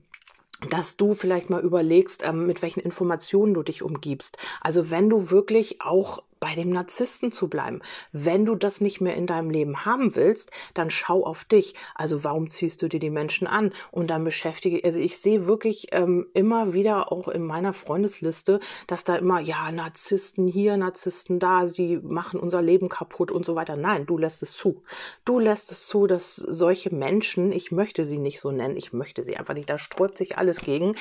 dass 0.71 0.97
du 0.97 1.15
vielleicht 1.15 1.51
mal 1.51 1.63
überlegst, 1.63 2.27
ähm, 2.27 2.47
mit 2.47 2.63
welchen 2.63 2.81
Informationen 2.81 3.55
du 3.55 3.63
dich 3.63 3.83
umgibst. 3.83 4.39
Also 4.61 4.91
wenn 4.91 5.09
du 5.09 5.31
wirklich 5.31 5.81
auch 5.83 6.25
bei 6.41 6.55
dem 6.55 6.71
Narzissten 6.71 7.33
zu 7.33 7.49
bleiben. 7.49 7.81
Wenn 8.13 8.45
du 8.45 8.55
das 8.55 8.81
nicht 8.81 9.01
mehr 9.01 9.17
in 9.17 9.27
deinem 9.27 9.51
Leben 9.51 9.85
haben 9.85 10.15
willst, 10.17 10.51
dann 10.75 10.91
schau 10.91 11.25
auf 11.25 11.45
dich. 11.45 11.75
Also 11.95 12.25
warum 12.25 12.51
ziehst 12.51 12.83
du 12.83 12.89
dir 12.89 13.01
die 13.01 13.11
Menschen 13.11 13.47
an? 13.47 13.73
Und 13.91 14.09
dann 14.11 14.25
beschäftige, 14.25 14.83
also 14.85 15.01
ich 15.01 15.19
sehe 15.19 15.47
wirklich 15.47 15.89
ähm, 15.93 16.27
immer 16.35 16.73
wieder 16.73 17.13
auch 17.13 17.29
in 17.29 17.45
meiner 17.45 17.73
Freundesliste, 17.73 18.61
dass 18.87 19.05
da 19.05 19.17
immer, 19.17 19.41
ja, 19.41 19.71
Narzissten 19.73 20.47
hier, 20.47 20.77
Narzissten 20.77 21.39
da, 21.39 21.67
sie 21.67 21.99
machen 22.03 22.41
unser 22.41 22.63
Leben 22.63 22.89
kaputt 22.89 23.31
und 23.31 23.45
so 23.45 23.55
weiter. 23.55 23.77
Nein, 23.77 24.07
du 24.07 24.19
lässt 24.19 24.43
es 24.43 24.53
zu. 24.53 24.83
Du 25.25 25.39
lässt 25.39 25.73
es 25.73 25.87
zu, 25.87 26.07
dass 26.07 26.37
solche 26.37 26.95
Menschen, 26.95 27.53
ich 27.53 27.73
möchte 27.73 28.05
sie 28.05 28.19
nicht 28.19 28.41
so 28.41 28.51
nennen, 28.51 28.77
ich 28.77 28.93
möchte 28.93 29.23
sie 29.23 29.37
einfach 29.37 29.55
nicht, 29.55 29.69
da 29.69 29.79
sträubt 29.79 30.19
sich 30.19 30.39
alles 30.39 30.61
gegen, 30.61 30.95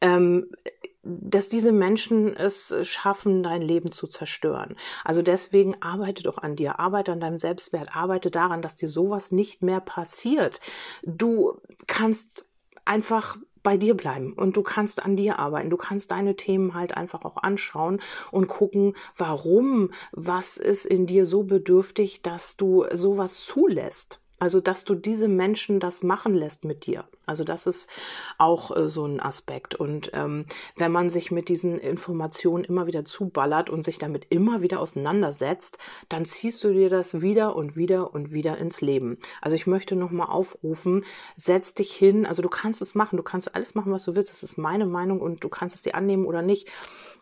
ähm, 0.00 0.50
dass 1.04 1.48
diese 1.48 1.72
Menschen 1.72 2.34
es 2.34 2.74
schaffen, 2.82 3.42
dein 3.42 3.62
Leben 3.62 3.92
zu 3.92 4.06
zerstören. 4.06 4.76
Also 5.04 5.22
deswegen 5.22 5.80
arbeite 5.82 6.22
doch 6.22 6.38
an 6.38 6.56
dir, 6.56 6.80
arbeite 6.80 7.12
an 7.12 7.20
deinem 7.20 7.38
Selbstwert, 7.38 7.94
arbeite 7.94 8.30
daran, 8.30 8.62
dass 8.62 8.76
dir 8.76 8.88
sowas 8.88 9.32
nicht 9.32 9.62
mehr 9.62 9.80
passiert. 9.80 10.60
Du 11.02 11.60
kannst 11.86 12.46
einfach 12.84 13.36
bei 13.62 13.76
dir 13.78 13.94
bleiben 13.96 14.34
und 14.34 14.56
du 14.56 14.62
kannst 14.62 15.04
an 15.04 15.16
dir 15.16 15.38
arbeiten. 15.38 15.70
Du 15.70 15.76
kannst 15.76 16.10
deine 16.10 16.36
Themen 16.36 16.74
halt 16.74 16.96
einfach 16.96 17.24
auch 17.24 17.38
anschauen 17.38 18.00
und 18.30 18.46
gucken, 18.46 18.94
warum, 19.16 19.90
was 20.12 20.58
ist 20.58 20.84
in 20.84 21.06
dir 21.06 21.26
so 21.26 21.42
bedürftig, 21.44 22.22
dass 22.22 22.56
du 22.56 22.84
sowas 22.92 23.40
zulässt. 23.44 24.20
Also, 24.44 24.60
dass 24.60 24.84
du 24.84 24.94
diese 24.94 25.26
Menschen 25.26 25.80
das 25.80 26.02
machen 26.02 26.34
lässt 26.34 26.66
mit 26.66 26.84
dir. 26.84 27.04
Also, 27.24 27.44
das 27.44 27.66
ist 27.66 27.88
auch 28.36 28.76
äh, 28.76 28.90
so 28.90 29.06
ein 29.06 29.18
Aspekt. 29.18 29.74
Und 29.74 30.10
ähm, 30.12 30.44
wenn 30.76 30.92
man 30.92 31.08
sich 31.08 31.30
mit 31.30 31.48
diesen 31.48 31.78
Informationen 31.78 32.62
immer 32.62 32.86
wieder 32.86 33.06
zuballert 33.06 33.70
und 33.70 33.84
sich 33.84 33.96
damit 33.96 34.26
immer 34.28 34.60
wieder 34.60 34.80
auseinandersetzt, 34.80 35.78
dann 36.10 36.26
ziehst 36.26 36.62
du 36.62 36.74
dir 36.74 36.90
das 36.90 37.22
wieder 37.22 37.56
und 37.56 37.74
wieder 37.74 38.12
und 38.12 38.34
wieder 38.34 38.58
ins 38.58 38.82
Leben. 38.82 39.16
Also, 39.40 39.56
ich 39.56 39.66
möchte 39.66 39.96
nochmal 39.96 40.28
aufrufen, 40.28 41.06
setz 41.36 41.72
dich 41.72 41.94
hin. 41.94 42.26
Also, 42.26 42.42
du 42.42 42.50
kannst 42.50 42.82
es 42.82 42.94
machen. 42.94 43.16
Du 43.16 43.22
kannst 43.22 43.54
alles 43.54 43.74
machen, 43.74 43.92
was 43.92 44.04
du 44.04 44.14
willst. 44.14 44.30
Das 44.30 44.42
ist 44.42 44.58
meine 44.58 44.84
Meinung 44.84 45.22
und 45.22 45.42
du 45.42 45.48
kannst 45.48 45.74
es 45.74 45.80
dir 45.80 45.94
annehmen 45.94 46.26
oder 46.26 46.42
nicht. 46.42 46.68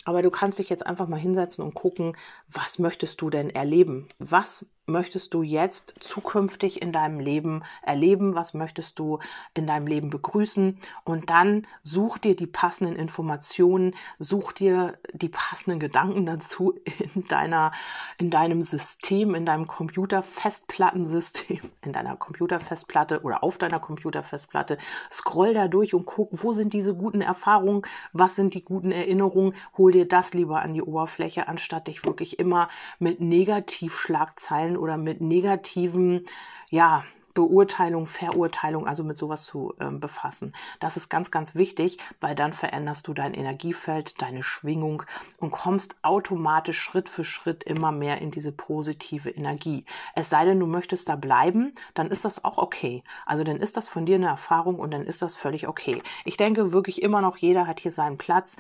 Aber 0.05 0.23
du 0.23 0.31
kannst 0.31 0.59
dich 0.59 0.69
jetzt 0.69 0.85
einfach 0.85 1.07
mal 1.07 1.21
hinsetzen 1.21 1.65
und 1.65 1.75
gucken, 1.75 2.17
was 2.49 2.81
möchtest 2.81 3.21
du 3.21 3.31
denn 3.31 3.49
erleben? 3.49 4.09
Was 4.19 4.67
möchtest 4.87 5.35
du 5.35 5.43
jetzt 5.43 5.95
zukünftig 6.01 6.83
in 6.83 6.93
deinem 6.93 7.21
Leben 7.21 7.63
erleben, 7.83 8.35
was 8.35 8.55
möchtest 8.55 8.99
du 8.99 9.21
in 9.55 9.67
deinem 9.67 9.87
Leben 9.87 10.11
begrüßen? 10.11 10.79
Und 11.05 11.31
dann 11.31 11.67
such 11.83 12.19
dir 12.19 12.35
die 12.35 12.47
passenden 12.47 12.97
Informationen, 12.97 13.95
such 14.19 14.53
dir 14.53 14.99
die 15.13 15.29
passenden 15.29 15.79
Gedanken 15.81 16.27
dazu 16.27 16.75
in 17.15 17.25
deiner 17.27 17.73
in 18.19 18.31
deinem 18.31 18.63
System, 18.63 19.35
in 19.35 19.47
deinem 19.47 19.67
Computerfestplattensystem, 19.67 21.61
in 21.83 21.93
deiner 21.93 22.17
Computerfestplatte 22.17 23.23
oder 23.23 23.43
auf 23.45 23.59
deiner 23.59 23.81
Computerfestplatte, 23.81 24.79
scroll 25.11 25.55
da 25.55 25.69
durch 25.69 25.95
und 25.95 26.07
guck, 26.07 26.31
wo 26.33 26.53
sind 26.53 26.73
diese 26.73 26.95
guten 26.95 27.21
Erfahrungen, 27.21 27.83
was 28.13 28.37
sind 28.37 28.55
die 28.55 28.63
guten 28.63 28.91
Erinnerungen, 28.91 29.55
hol 29.77 29.93
dir 29.93 30.07
das 30.07 30.35
lieber 30.35 30.63
an 30.63 30.75
die 30.75 30.83
Oberfläche, 30.83 31.49
anstatt 31.49 31.89
dich 31.89 32.05
wirklich 32.05 32.39
immer 32.39 32.69
mit 32.99 33.21
Negativschlagzeilen 33.21 34.72
oder 34.77 34.97
mit 34.97 35.21
negativen, 35.21 36.25
ja, 36.71 37.05
Beurteilung, 37.35 38.07
Verurteilung, 38.07 38.87
also 38.87 39.05
mit 39.05 39.17
sowas 39.17 39.45
zu 39.45 39.75
ähm, 39.81 40.01
befassen. 40.01 40.53
Das 40.81 40.97
ist 40.97 41.09
ganz, 41.09 41.31
ganz 41.31 41.55
wichtig, 41.55 41.99
weil 42.21 42.35
dann 42.35 42.53
veränderst 42.53 43.09
du 43.09 43.15
dein 43.15 43.33
Energiefeld, 43.33 44.21
deine 44.21 44.43
Schwingung 44.43 45.03
und 45.39 45.51
kommst 45.51 45.97
automatisch 46.03 46.79
Schritt 46.79 47.09
für 47.09 47.25
Schritt 47.25 47.65
immer 47.65 47.91
mehr 47.91 48.21
in 48.21 48.31
diese 48.31 48.53
positive 48.53 49.31
Energie. 49.31 49.85
Es 50.15 50.29
sei 50.29 50.45
denn, 50.45 50.61
du 50.61 50.67
möchtest 50.67 51.09
da 51.09 51.17
bleiben, 51.17 51.73
dann 51.95 52.11
ist 52.11 52.25
das 52.25 52.45
auch 52.45 52.59
okay. 52.59 53.03
Also 53.25 53.45
dann 53.45 53.57
ist 53.57 53.77
das 53.77 53.89
von 53.89 54.05
dir 54.05 54.17
eine 54.17 54.27
Erfahrung 54.27 54.79
und 54.79 54.91
dann 54.91 55.07
ist 55.07 55.23
das 55.23 55.35
völlig 55.35 55.69
okay. 55.69 56.03
Ich 56.25 56.37
denke 56.37 56.73
wirklich 56.73 57.01
immer 57.03 57.23
noch, 57.23 57.39
jeder 57.39 57.67
hat 57.67 57.81
hier 57.81 57.93
seinen 57.93 58.19
Platz. 58.19 58.57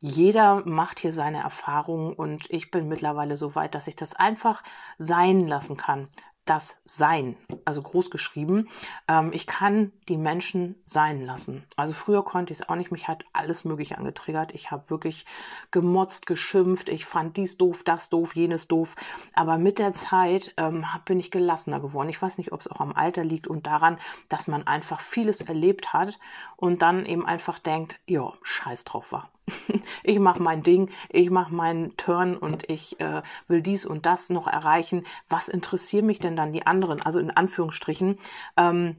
Jeder 0.00 0.62
macht 0.66 1.00
hier 1.00 1.12
seine 1.12 1.42
Erfahrungen 1.42 2.12
und 2.12 2.50
ich 2.50 2.70
bin 2.70 2.88
mittlerweile 2.88 3.36
so 3.36 3.54
weit, 3.54 3.74
dass 3.74 3.88
ich 3.88 3.96
das 3.96 4.14
einfach 4.14 4.62
sein 4.98 5.46
lassen 5.46 5.76
kann 5.76 6.08
das 6.46 6.80
Sein, 6.84 7.36
also 7.64 7.82
groß 7.82 8.10
geschrieben. 8.10 8.68
Ähm, 9.08 9.32
ich 9.32 9.48
kann 9.48 9.92
die 10.08 10.16
Menschen 10.16 10.76
sein 10.84 11.26
lassen. 11.26 11.64
Also 11.74 11.92
früher 11.92 12.24
konnte 12.24 12.52
ich 12.52 12.60
es 12.60 12.68
auch 12.68 12.76
nicht. 12.76 12.92
Mich 12.92 13.08
hat 13.08 13.24
alles 13.32 13.64
Mögliche 13.64 13.98
angetriggert. 13.98 14.54
Ich 14.54 14.70
habe 14.70 14.88
wirklich 14.88 15.26
gemotzt, 15.72 16.26
geschimpft. 16.26 16.88
Ich 16.88 17.04
fand 17.04 17.36
dies 17.36 17.58
doof, 17.58 17.82
das 17.82 18.10
doof, 18.10 18.36
jenes 18.36 18.68
doof. 18.68 18.94
Aber 19.34 19.58
mit 19.58 19.80
der 19.80 19.92
Zeit 19.92 20.54
ähm, 20.56 20.86
bin 21.04 21.18
ich 21.18 21.32
gelassener 21.32 21.80
geworden. 21.80 22.08
Ich 22.08 22.22
weiß 22.22 22.38
nicht, 22.38 22.52
ob 22.52 22.60
es 22.60 22.70
auch 22.70 22.80
am 22.80 22.92
Alter 22.92 23.24
liegt 23.24 23.48
und 23.48 23.66
daran, 23.66 23.98
dass 24.28 24.46
man 24.46 24.66
einfach 24.68 25.00
vieles 25.00 25.40
erlebt 25.40 25.92
hat 25.92 26.16
und 26.54 26.80
dann 26.80 27.06
eben 27.06 27.26
einfach 27.26 27.58
denkt, 27.58 27.98
ja, 28.06 28.32
scheiß 28.42 28.84
drauf 28.84 29.10
war. 29.10 29.30
ich 30.02 30.18
mache 30.18 30.42
mein 30.42 30.62
Ding, 30.62 30.90
ich 31.08 31.30
mache 31.30 31.54
meinen 31.54 31.96
Turn 31.96 32.36
und 32.36 32.68
ich 32.68 33.00
äh, 33.00 33.22
will 33.48 33.62
dies 33.62 33.86
und 33.86 34.06
das 34.06 34.30
noch 34.30 34.46
erreichen. 34.46 35.04
Was 35.28 35.48
interessieren 35.48 36.06
mich 36.06 36.18
denn 36.18 36.36
dann 36.36 36.52
die 36.52 36.66
anderen? 36.66 37.02
Also 37.02 37.20
in 37.20 37.30
Anführungsstrichen. 37.30 38.18
Ähm, 38.56 38.96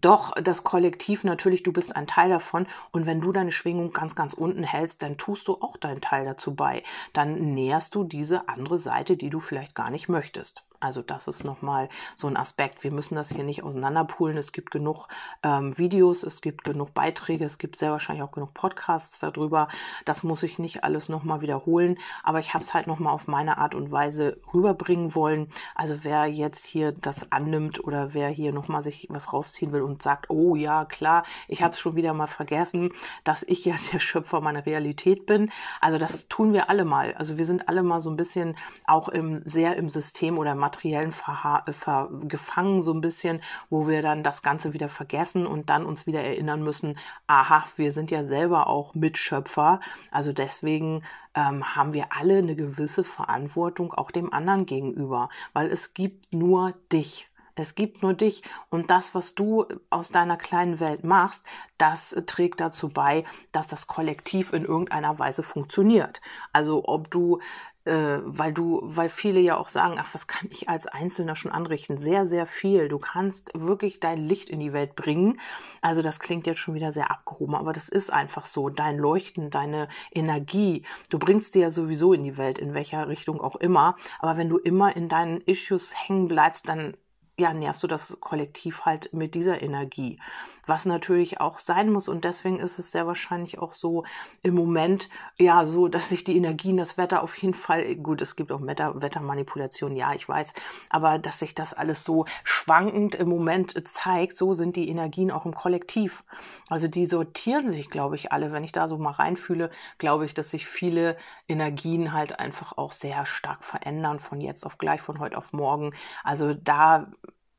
doch 0.00 0.32
das 0.32 0.62
Kollektiv 0.62 1.24
natürlich, 1.24 1.64
du 1.64 1.72
bist 1.72 1.96
ein 1.96 2.06
Teil 2.06 2.28
davon 2.28 2.66
und 2.92 3.06
wenn 3.06 3.20
du 3.20 3.32
deine 3.32 3.50
Schwingung 3.50 3.92
ganz, 3.92 4.14
ganz 4.14 4.32
unten 4.32 4.62
hältst, 4.62 5.02
dann 5.02 5.16
tust 5.16 5.48
du 5.48 5.54
auch 5.54 5.76
deinen 5.76 6.00
Teil 6.00 6.24
dazu 6.24 6.54
bei. 6.54 6.84
Dann 7.12 7.54
näherst 7.54 7.94
du 7.94 8.04
diese 8.04 8.48
andere 8.48 8.78
Seite, 8.78 9.16
die 9.16 9.30
du 9.30 9.40
vielleicht 9.40 9.74
gar 9.74 9.90
nicht 9.90 10.08
möchtest. 10.08 10.64
Also 10.82 11.00
das 11.00 11.28
ist 11.28 11.44
nochmal 11.44 11.88
so 12.16 12.26
ein 12.26 12.36
Aspekt. 12.36 12.82
Wir 12.82 12.92
müssen 12.92 13.14
das 13.14 13.28
hier 13.28 13.44
nicht 13.44 13.62
auseinanderpulen. 13.62 14.36
Es 14.36 14.50
gibt 14.50 14.72
genug 14.72 15.06
ähm, 15.44 15.78
Videos, 15.78 16.24
es 16.24 16.40
gibt 16.40 16.64
genug 16.64 16.92
Beiträge, 16.92 17.44
es 17.44 17.58
gibt 17.58 17.78
sehr 17.78 17.92
wahrscheinlich 17.92 18.24
auch 18.24 18.32
genug 18.32 18.52
Podcasts 18.52 19.20
darüber. 19.20 19.68
Das 20.04 20.24
muss 20.24 20.42
ich 20.42 20.58
nicht 20.58 20.82
alles 20.82 21.08
nochmal 21.08 21.40
wiederholen, 21.40 21.98
aber 22.24 22.40
ich 22.40 22.52
habe 22.52 22.64
es 22.64 22.74
halt 22.74 22.88
nochmal 22.88 23.12
auf 23.12 23.28
meine 23.28 23.58
Art 23.58 23.76
und 23.76 23.92
Weise 23.92 24.40
rüberbringen 24.52 25.14
wollen. 25.14 25.48
Also 25.76 26.02
wer 26.02 26.26
jetzt 26.26 26.66
hier 26.66 26.90
das 26.90 27.30
annimmt 27.30 27.84
oder 27.84 28.12
wer 28.12 28.28
hier 28.28 28.52
nochmal 28.52 28.82
sich 28.82 29.06
was 29.08 29.32
rausziehen 29.32 29.70
will 29.72 29.82
und 29.82 30.02
sagt, 30.02 30.30
oh 30.30 30.56
ja, 30.56 30.84
klar, 30.84 31.22
ich 31.46 31.62
habe 31.62 31.74
es 31.74 31.80
schon 31.80 31.94
wieder 31.94 32.12
mal 32.12 32.26
vergessen, 32.26 32.90
dass 33.22 33.44
ich 33.44 33.64
ja 33.64 33.76
der 33.92 34.00
Schöpfer 34.00 34.40
meiner 34.40 34.66
Realität 34.66 35.26
bin. 35.26 35.52
Also 35.80 35.98
das 35.98 36.26
tun 36.26 36.52
wir 36.52 36.68
alle 36.68 36.84
mal. 36.84 37.14
Also 37.14 37.38
wir 37.38 37.44
sind 37.44 37.68
alle 37.68 37.84
mal 37.84 38.00
so 38.00 38.10
ein 38.10 38.16
bisschen 38.16 38.56
auch 38.84 39.08
im, 39.08 39.42
sehr 39.44 39.76
im 39.76 39.88
System 39.88 40.38
oder 40.38 40.50
im 40.50 40.71
materiellen 40.72 41.12
ver 41.12 42.08
gefangen 42.22 42.80
so 42.82 42.92
ein 42.92 43.02
bisschen, 43.02 43.42
wo 43.68 43.86
wir 43.88 44.00
dann 44.00 44.22
das 44.22 44.42
Ganze 44.42 44.72
wieder 44.72 44.88
vergessen 44.88 45.46
und 45.46 45.68
dann 45.68 45.84
uns 45.84 46.06
wieder 46.06 46.22
erinnern 46.22 46.62
müssen, 46.62 46.98
aha, 47.26 47.66
wir 47.76 47.92
sind 47.92 48.10
ja 48.10 48.24
selber 48.24 48.68
auch 48.68 48.94
Mitschöpfer. 48.94 49.80
Also 50.10 50.32
deswegen 50.32 51.02
ähm, 51.34 51.76
haben 51.76 51.92
wir 51.92 52.06
alle 52.10 52.38
eine 52.38 52.56
gewisse 52.56 53.04
Verantwortung 53.04 53.92
auch 53.92 54.10
dem 54.10 54.32
anderen 54.32 54.64
gegenüber, 54.64 55.28
weil 55.52 55.70
es 55.70 55.92
gibt 55.92 56.32
nur 56.32 56.72
dich. 56.90 57.28
Es 57.54 57.74
gibt 57.74 58.02
nur 58.02 58.14
dich 58.14 58.42
und 58.70 58.90
das, 58.90 59.14
was 59.14 59.34
du 59.34 59.66
aus 59.90 60.08
deiner 60.08 60.38
kleinen 60.38 60.80
Welt 60.80 61.04
machst, 61.04 61.44
das 61.76 62.16
trägt 62.26 62.60
dazu 62.60 62.88
bei, 62.88 63.24
dass 63.52 63.66
das 63.66 63.86
Kollektiv 63.86 64.54
in 64.54 64.64
irgendeiner 64.64 65.18
Weise 65.18 65.42
funktioniert. 65.42 66.22
Also 66.54 66.84
ob 66.86 67.10
du 67.10 67.40
äh, 67.84 68.18
weil 68.24 68.52
du, 68.52 68.80
weil 68.82 69.08
viele 69.08 69.40
ja 69.40 69.56
auch 69.56 69.68
sagen, 69.68 69.96
ach, 69.98 70.14
was 70.14 70.26
kann 70.26 70.48
ich 70.50 70.68
als 70.68 70.86
Einzelner 70.86 71.34
schon 71.34 71.52
anrichten? 71.52 71.96
Sehr, 71.96 72.26
sehr 72.26 72.46
viel. 72.46 72.88
Du 72.88 72.98
kannst 72.98 73.50
wirklich 73.54 74.00
dein 74.00 74.18
Licht 74.18 74.50
in 74.50 74.60
die 74.60 74.72
Welt 74.72 74.94
bringen. 74.94 75.40
Also 75.80 76.02
das 76.02 76.20
klingt 76.20 76.46
jetzt 76.46 76.60
schon 76.60 76.74
wieder 76.74 76.92
sehr 76.92 77.10
abgehoben, 77.10 77.54
aber 77.54 77.72
das 77.72 77.88
ist 77.88 78.12
einfach 78.12 78.46
so. 78.46 78.68
Dein 78.68 78.98
Leuchten, 78.98 79.50
deine 79.50 79.88
Energie, 80.12 80.84
du 81.08 81.18
bringst 81.18 81.54
dir 81.54 81.62
ja 81.62 81.70
sowieso 81.70 82.12
in 82.12 82.22
die 82.22 82.36
Welt, 82.36 82.58
in 82.58 82.74
welcher 82.74 83.08
Richtung 83.08 83.40
auch 83.40 83.56
immer. 83.56 83.96
Aber 84.20 84.36
wenn 84.36 84.48
du 84.48 84.58
immer 84.58 84.94
in 84.94 85.08
deinen 85.08 85.40
Issues 85.40 85.92
hängen 85.94 86.28
bleibst, 86.28 86.68
dann 86.68 86.96
ja, 87.38 87.52
nährst 87.52 87.82
du 87.82 87.86
das 87.86 88.18
Kollektiv 88.20 88.82
halt 88.82 89.12
mit 89.12 89.34
dieser 89.34 89.62
Energie 89.62 90.18
was 90.66 90.86
natürlich 90.86 91.40
auch 91.40 91.58
sein 91.58 91.90
muss. 91.90 92.08
Und 92.08 92.24
deswegen 92.24 92.60
ist 92.60 92.78
es 92.78 92.92
sehr 92.92 93.06
wahrscheinlich 93.06 93.58
auch 93.58 93.72
so 93.72 94.04
im 94.42 94.54
Moment, 94.54 95.08
ja, 95.38 95.64
so, 95.66 95.88
dass 95.88 96.08
sich 96.08 96.24
die 96.24 96.36
Energien, 96.36 96.76
das 96.76 96.96
Wetter 96.96 97.22
auf 97.22 97.36
jeden 97.36 97.54
Fall, 97.54 97.96
gut, 97.96 98.22
es 98.22 98.36
gibt 98.36 98.52
auch 98.52 98.64
Wetter, 98.66 99.00
Wettermanipulation, 99.00 99.96
ja, 99.96 100.12
ich 100.12 100.28
weiß, 100.28 100.52
aber 100.90 101.18
dass 101.18 101.40
sich 101.40 101.54
das 101.54 101.74
alles 101.74 102.04
so 102.04 102.26
schwankend 102.44 103.14
im 103.14 103.28
Moment 103.28 103.88
zeigt, 103.88 104.36
so 104.36 104.54
sind 104.54 104.76
die 104.76 104.88
Energien 104.88 105.30
auch 105.30 105.46
im 105.46 105.54
Kollektiv. 105.54 106.24
Also 106.68 106.88
die 106.88 107.06
sortieren 107.06 107.68
sich, 107.68 107.90
glaube 107.90 108.16
ich, 108.16 108.32
alle. 108.32 108.52
Wenn 108.52 108.64
ich 108.64 108.72
da 108.72 108.88
so 108.88 108.98
mal 108.98 109.12
reinfühle, 109.12 109.70
glaube 109.98 110.26
ich, 110.26 110.34
dass 110.34 110.50
sich 110.50 110.66
viele 110.66 111.16
Energien 111.48 112.12
halt 112.12 112.38
einfach 112.38 112.76
auch 112.78 112.92
sehr 112.92 113.26
stark 113.26 113.64
verändern 113.64 114.18
von 114.18 114.40
jetzt 114.40 114.64
auf 114.64 114.78
gleich, 114.78 115.00
von 115.00 115.18
heute 115.18 115.36
auf 115.36 115.52
morgen. 115.52 115.92
Also 116.24 116.54
da 116.54 117.10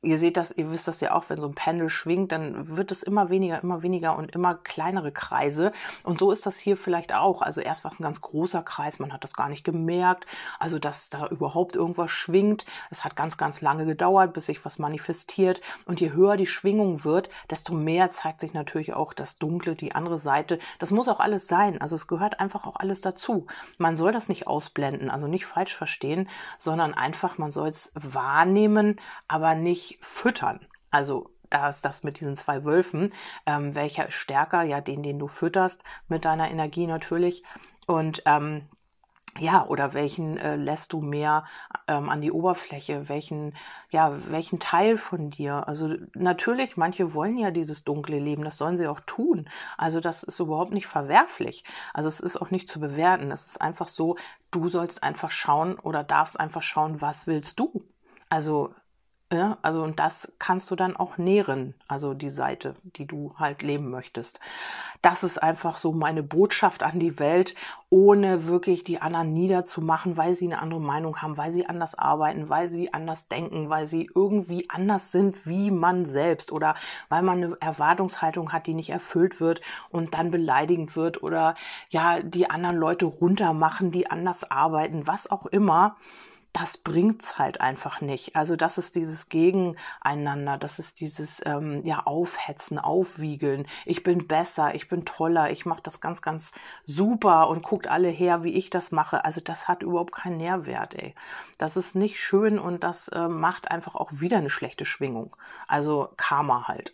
ihr 0.03 0.17
seht 0.17 0.37
das, 0.37 0.51
ihr 0.51 0.69
wisst 0.69 0.87
das 0.87 0.99
ja 0.99 1.13
auch, 1.13 1.29
wenn 1.29 1.39
so 1.39 1.47
ein 1.47 1.55
Pendel 1.55 1.89
schwingt, 1.89 2.31
dann 2.31 2.75
wird 2.75 2.91
es 2.91 3.03
immer 3.03 3.29
weniger, 3.29 3.63
immer 3.63 3.81
weniger 3.81 4.17
und 4.17 4.31
immer 4.31 4.55
kleinere 4.55 5.11
Kreise. 5.11 5.71
Und 6.03 6.19
so 6.19 6.31
ist 6.31 6.45
das 6.45 6.57
hier 6.57 6.77
vielleicht 6.77 7.13
auch. 7.13 7.41
Also 7.41 7.61
erst 7.61 7.83
war 7.83 7.91
es 7.91 7.99
ein 7.99 8.03
ganz 8.03 8.21
großer 8.21 8.61
Kreis, 8.63 8.99
man 8.99 9.13
hat 9.13 9.23
das 9.23 9.33
gar 9.33 9.49
nicht 9.49 9.63
gemerkt, 9.63 10.25
also 10.59 10.77
dass 10.77 11.09
da 11.09 11.27
überhaupt 11.27 11.75
irgendwas 11.75 12.11
schwingt. 12.11 12.65
Es 12.91 13.05
hat 13.05 13.15
ganz, 13.15 13.37
ganz 13.37 13.61
lange 13.61 13.85
gedauert, 13.85 14.33
bis 14.33 14.47
sich 14.47 14.63
was 14.65 14.77
manifestiert. 14.77 15.61
Und 15.85 16.01
je 16.01 16.11
höher 16.11 16.35
die 16.35 16.45
Schwingung 16.45 17.03
wird, 17.05 17.29
desto 17.49 17.73
mehr 17.73 18.11
zeigt 18.11 18.41
sich 18.41 18.53
natürlich 18.53 18.93
auch 18.93 19.13
das 19.13 19.37
Dunkle, 19.37 19.75
die 19.75 19.95
andere 19.95 20.17
Seite. 20.17 20.59
Das 20.79 20.91
muss 20.91 21.07
auch 21.07 21.19
alles 21.21 21.47
sein. 21.47 21.81
Also 21.81 21.95
es 21.95 22.07
gehört 22.07 22.39
einfach 22.41 22.67
auch 22.67 22.75
alles 22.75 22.99
dazu. 23.01 23.47
Man 23.77 23.95
soll 23.95 24.11
das 24.11 24.27
nicht 24.27 24.47
ausblenden, 24.47 25.09
also 25.09 25.27
nicht 25.27 25.45
falsch 25.45 25.75
verstehen, 25.75 26.29
sondern 26.57 26.93
einfach, 26.93 27.37
man 27.37 27.51
soll 27.51 27.69
es 27.69 27.91
wahrnehmen, 27.95 28.99
aber 29.27 29.55
nicht 29.55 29.92
füttern. 30.01 30.65
Also 30.91 31.29
da 31.49 31.69
ist 31.69 31.85
das 31.85 32.03
mit 32.03 32.19
diesen 32.19 32.35
zwei 32.35 32.65
Wölfen. 32.65 33.13
Ähm, 33.45 33.75
welcher 33.75 34.07
ist 34.07 34.15
stärker? 34.15 34.63
Ja, 34.63 34.81
den, 34.81 35.03
den 35.03 35.19
du 35.19 35.27
fütterst 35.27 35.83
mit 36.07 36.25
deiner 36.25 36.49
Energie 36.49 36.87
natürlich. 36.87 37.43
Und 37.85 38.23
ähm, 38.25 38.67
ja, 39.39 39.65
oder 39.65 39.93
welchen 39.93 40.37
äh, 40.37 40.55
lässt 40.55 40.93
du 40.93 41.01
mehr 41.01 41.45
ähm, 41.87 42.09
an 42.09 42.21
die 42.21 42.31
Oberfläche? 42.31 43.09
Welchen, 43.09 43.55
ja, 43.89 44.15
welchen 44.29 44.59
Teil 44.59 44.97
von 44.97 45.31
dir? 45.31 45.67
Also 45.67 45.95
natürlich, 46.13 46.77
manche 46.77 47.13
wollen 47.15 47.37
ja 47.37 47.49
dieses 47.49 47.83
dunkle 47.83 48.19
Leben, 48.19 48.43
das 48.43 48.57
sollen 48.57 48.77
sie 48.77 48.87
auch 48.87 48.99
tun. 48.99 49.49
Also 49.77 49.99
das 49.99 50.23
ist 50.23 50.39
überhaupt 50.39 50.71
nicht 50.71 50.85
verwerflich. 50.85 51.63
Also 51.93 52.09
es 52.09 52.19
ist 52.19 52.39
auch 52.41 52.51
nicht 52.51 52.69
zu 52.69 52.79
bewerten. 52.79 53.31
Es 53.31 53.47
ist 53.47 53.61
einfach 53.61 53.87
so, 53.87 54.17
du 54.51 54.69
sollst 54.69 55.01
einfach 55.01 55.31
schauen 55.31 55.79
oder 55.79 56.03
darfst 56.03 56.39
einfach 56.39 56.61
schauen, 56.61 57.01
was 57.01 57.25
willst 57.25 57.59
du? 57.59 57.83
Also 58.29 58.73
ja, 59.33 59.57
also 59.63 59.81
und 59.81 59.97
das 59.97 60.31
kannst 60.37 60.69
du 60.69 60.75
dann 60.75 60.95
auch 60.95 61.17
nähren, 61.17 61.73
also 61.87 62.13
die 62.13 62.29
Seite, 62.29 62.75
die 62.83 63.07
du 63.07 63.33
halt 63.39 63.63
leben 63.63 63.89
möchtest. 63.89 64.39
Das 65.01 65.23
ist 65.23 65.41
einfach 65.41 65.79
so 65.79 65.91
meine 65.91 66.21
Botschaft 66.21 66.83
an 66.83 66.99
die 66.99 67.17
Welt, 67.17 67.55
ohne 67.89 68.45
wirklich 68.45 68.83
die 68.83 69.01
anderen 69.01 69.33
niederzumachen, 69.33 70.17
weil 70.17 70.35
sie 70.35 70.45
eine 70.45 70.61
andere 70.61 70.79
Meinung 70.79 71.21
haben, 71.23 71.35
weil 71.35 71.51
sie 71.51 71.65
anders 71.65 71.95
arbeiten, 71.97 72.49
weil 72.49 72.69
sie 72.69 72.93
anders 72.93 73.27
denken, 73.27 73.69
weil 73.69 73.87
sie 73.87 74.07
irgendwie 74.13 74.69
anders 74.69 75.11
sind 75.11 75.47
wie 75.47 75.71
man 75.71 76.05
selbst 76.05 76.51
oder 76.51 76.75
weil 77.09 77.23
man 77.23 77.43
eine 77.43 77.57
Erwartungshaltung 77.59 78.53
hat, 78.53 78.67
die 78.67 78.75
nicht 78.75 78.91
erfüllt 78.91 79.41
wird 79.41 79.61
und 79.89 80.13
dann 80.13 80.29
beleidigend 80.29 80.95
wird 80.95 81.23
oder 81.23 81.55
ja, 81.89 82.19
die 82.21 82.51
anderen 82.51 82.77
Leute 82.77 83.05
runtermachen, 83.07 83.91
die 83.91 84.11
anders 84.11 84.49
arbeiten, 84.51 85.07
was 85.07 85.31
auch 85.31 85.47
immer 85.47 85.95
das 86.53 86.77
bringt's 86.77 87.39
halt 87.39 87.61
einfach 87.61 87.99
nicht. 87.99 88.35
Also 88.35 88.55
das 88.55 88.77
ist 88.77 88.95
dieses 88.95 89.29
Gegeneinander, 89.29 90.59
das 90.59 90.77
ist 90.77 90.99
dieses 90.99 91.41
ähm, 91.45 91.83
ja 91.83 92.03
Aufhetzen, 92.05 92.77
Aufwiegeln. 92.77 93.67
Ich 93.85 94.03
bin 94.03 94.27
besser, 94.27 94.75
ich 94.75 94.87
bin 94.87 95.03
toller, 95.03 95.49
ich 95.49 95.65
mache 95.65 95.81
das 95.81 95.99
ganz, 95.99 96.21
ganz 96.21 96.53
super 96.85 97.49
und 97.49 97.63
guckt 97.63 97.87
alle 97.87 98.09
her, 98.09 98.43
wie 98.43 98.53
ich 98.53 98.69
das 98.69 98.91
mache. 98.91 99.25
Also 99.25 99.41
das 99.41 99.67
hat 99.67 99.81
überhaupt 99.81 100.13
keinen 100.13 100.37
Nährwert, 100.37 100.93
ey. 100.93 101.15
Das 101.57 101.75
ist 101.75 101.95
nicht 101.95 102.19
schön 102.19 102.59
und 102.59 102.83
das 102.83 103.07
äh, 103.07 103.27
macht 103.27 103.71
einfach 103.71 103.95
auch 103.95 104.11
wieder 104.11 104.37
eine 104.37 104.51
schlechte 104.51 104.85
Schwingung. 104.85 105.35
Also 105.67 106.09
Karma 106.17 106.67
halt. 106.67 106.93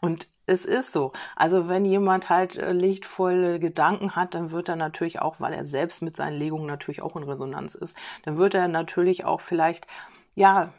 Und 0.00 0.28
es 0.46 0.64
ist 0.64 0.92
so. 0.92 1.12
Also 1.36 1.68
wenn 1.68 1.84
jemand 1.84 2.30
halt 2.30 2.56
äh, 2.56 2.72
lichtvolle 2.72 3.58
Gedanken 3.60 4.16
hat, 4.16 4.34
dann 4.34 4.50
wird 4.50 4.68
er 4.68 4.76
natürlich 4.76 5.20
auch, 5.20 5.40
weil 5.40 5.52
er 5.52 5.64
selbst 5.64 6.02
mit 6.02 6.16
seinen 6.16 6.38
Legungen 6.38 6.66
natürlich 6.66 7.02
auch 7.02 7.16
in 7.16 7.22
Resonanz 7.22 7.74
ist, 7.74 7.96
dann 8.24 8.38
wird 8.38 8.54
er 8.54 8.68
natürlich 8.68 9.24
auch 9.24 9.40
vielleicht 9.40 9.86
ja 10.34 10.72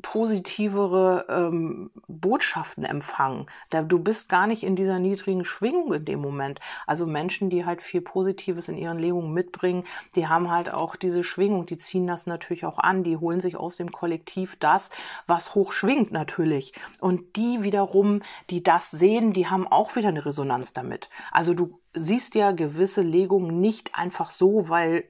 positivere 0.00 1.26
ähm, 1.28 1.90
Botschaften 2.08 2.84
empfangen. 2.84 3.46
Da, 3.68 3.82
du 3.82 3.98
bist 3.98 4.30
gar 4.30 4.46
nicht 4.46 4.62
in 4.62 4.74
dieser 4.74 4.98
niedrigen 4.98 5.44
Schwingung 5.44 5.92
in 5.92 6.06
dem 6.06 6.20
Moment. 6.20 6.60
Also 6.86 7.06
Menschen, 7.06 7.50
die 7.50 7.66
halt 7.66 7.82
viel 7.82 8.00
Positives 8.00 8.70
in 8.70 8.78
ihren 8.78 8.98
Legungen 8.98 9.34
mitbringen, 9.34 9.84
die 10.14 10.28
haben 10.28 10.50
halt 10.50 10.72
auch 10.72 10.96
diese 10.96 11.22
Schwingung, 11.22 11.66
die 11.66 11.76
ziehen 11.76 12.06
das 12.06 12.26
natürlich 12.26 12.64
auch 12.64 12.78
an, 12.78 13.04
die 13.04 13.18
holen 13.18 13.40
sich 13.40 13.56
aus 13.56 13.76
dem 13.76 13.92
Kollektiv 13.92 14.56
das, 14.56 14.90
was 15.26 15.54
hoch 15.54 15.72
schwingt 15.72 16.10
natürlich. 16.10 16.72
Und 17.00 17.36
die 17.36 17.62
wiederum, 17.62 18.22
die 18.48 18.62
das 18.62 18.90
sehen, 18.90 19.34
die 19.34 19.48
haben 19.48 19.68
auch 19.68 19.94
wieder 19.94 20.08
eine 20.08 20.24
Resonanz 20.24 20.72
damit. 20.72 21.10
Also 21.32 21.52
du 21.52 21.78
siehst 21.92 22.34
ja 22.34 22.52
gewisse 22.52 23.02
Legungen 23.02 23.60
nicht 23.60 23.94
einfach 23.94 24.30
so, 24.30 24.70
weil 24.70 25.04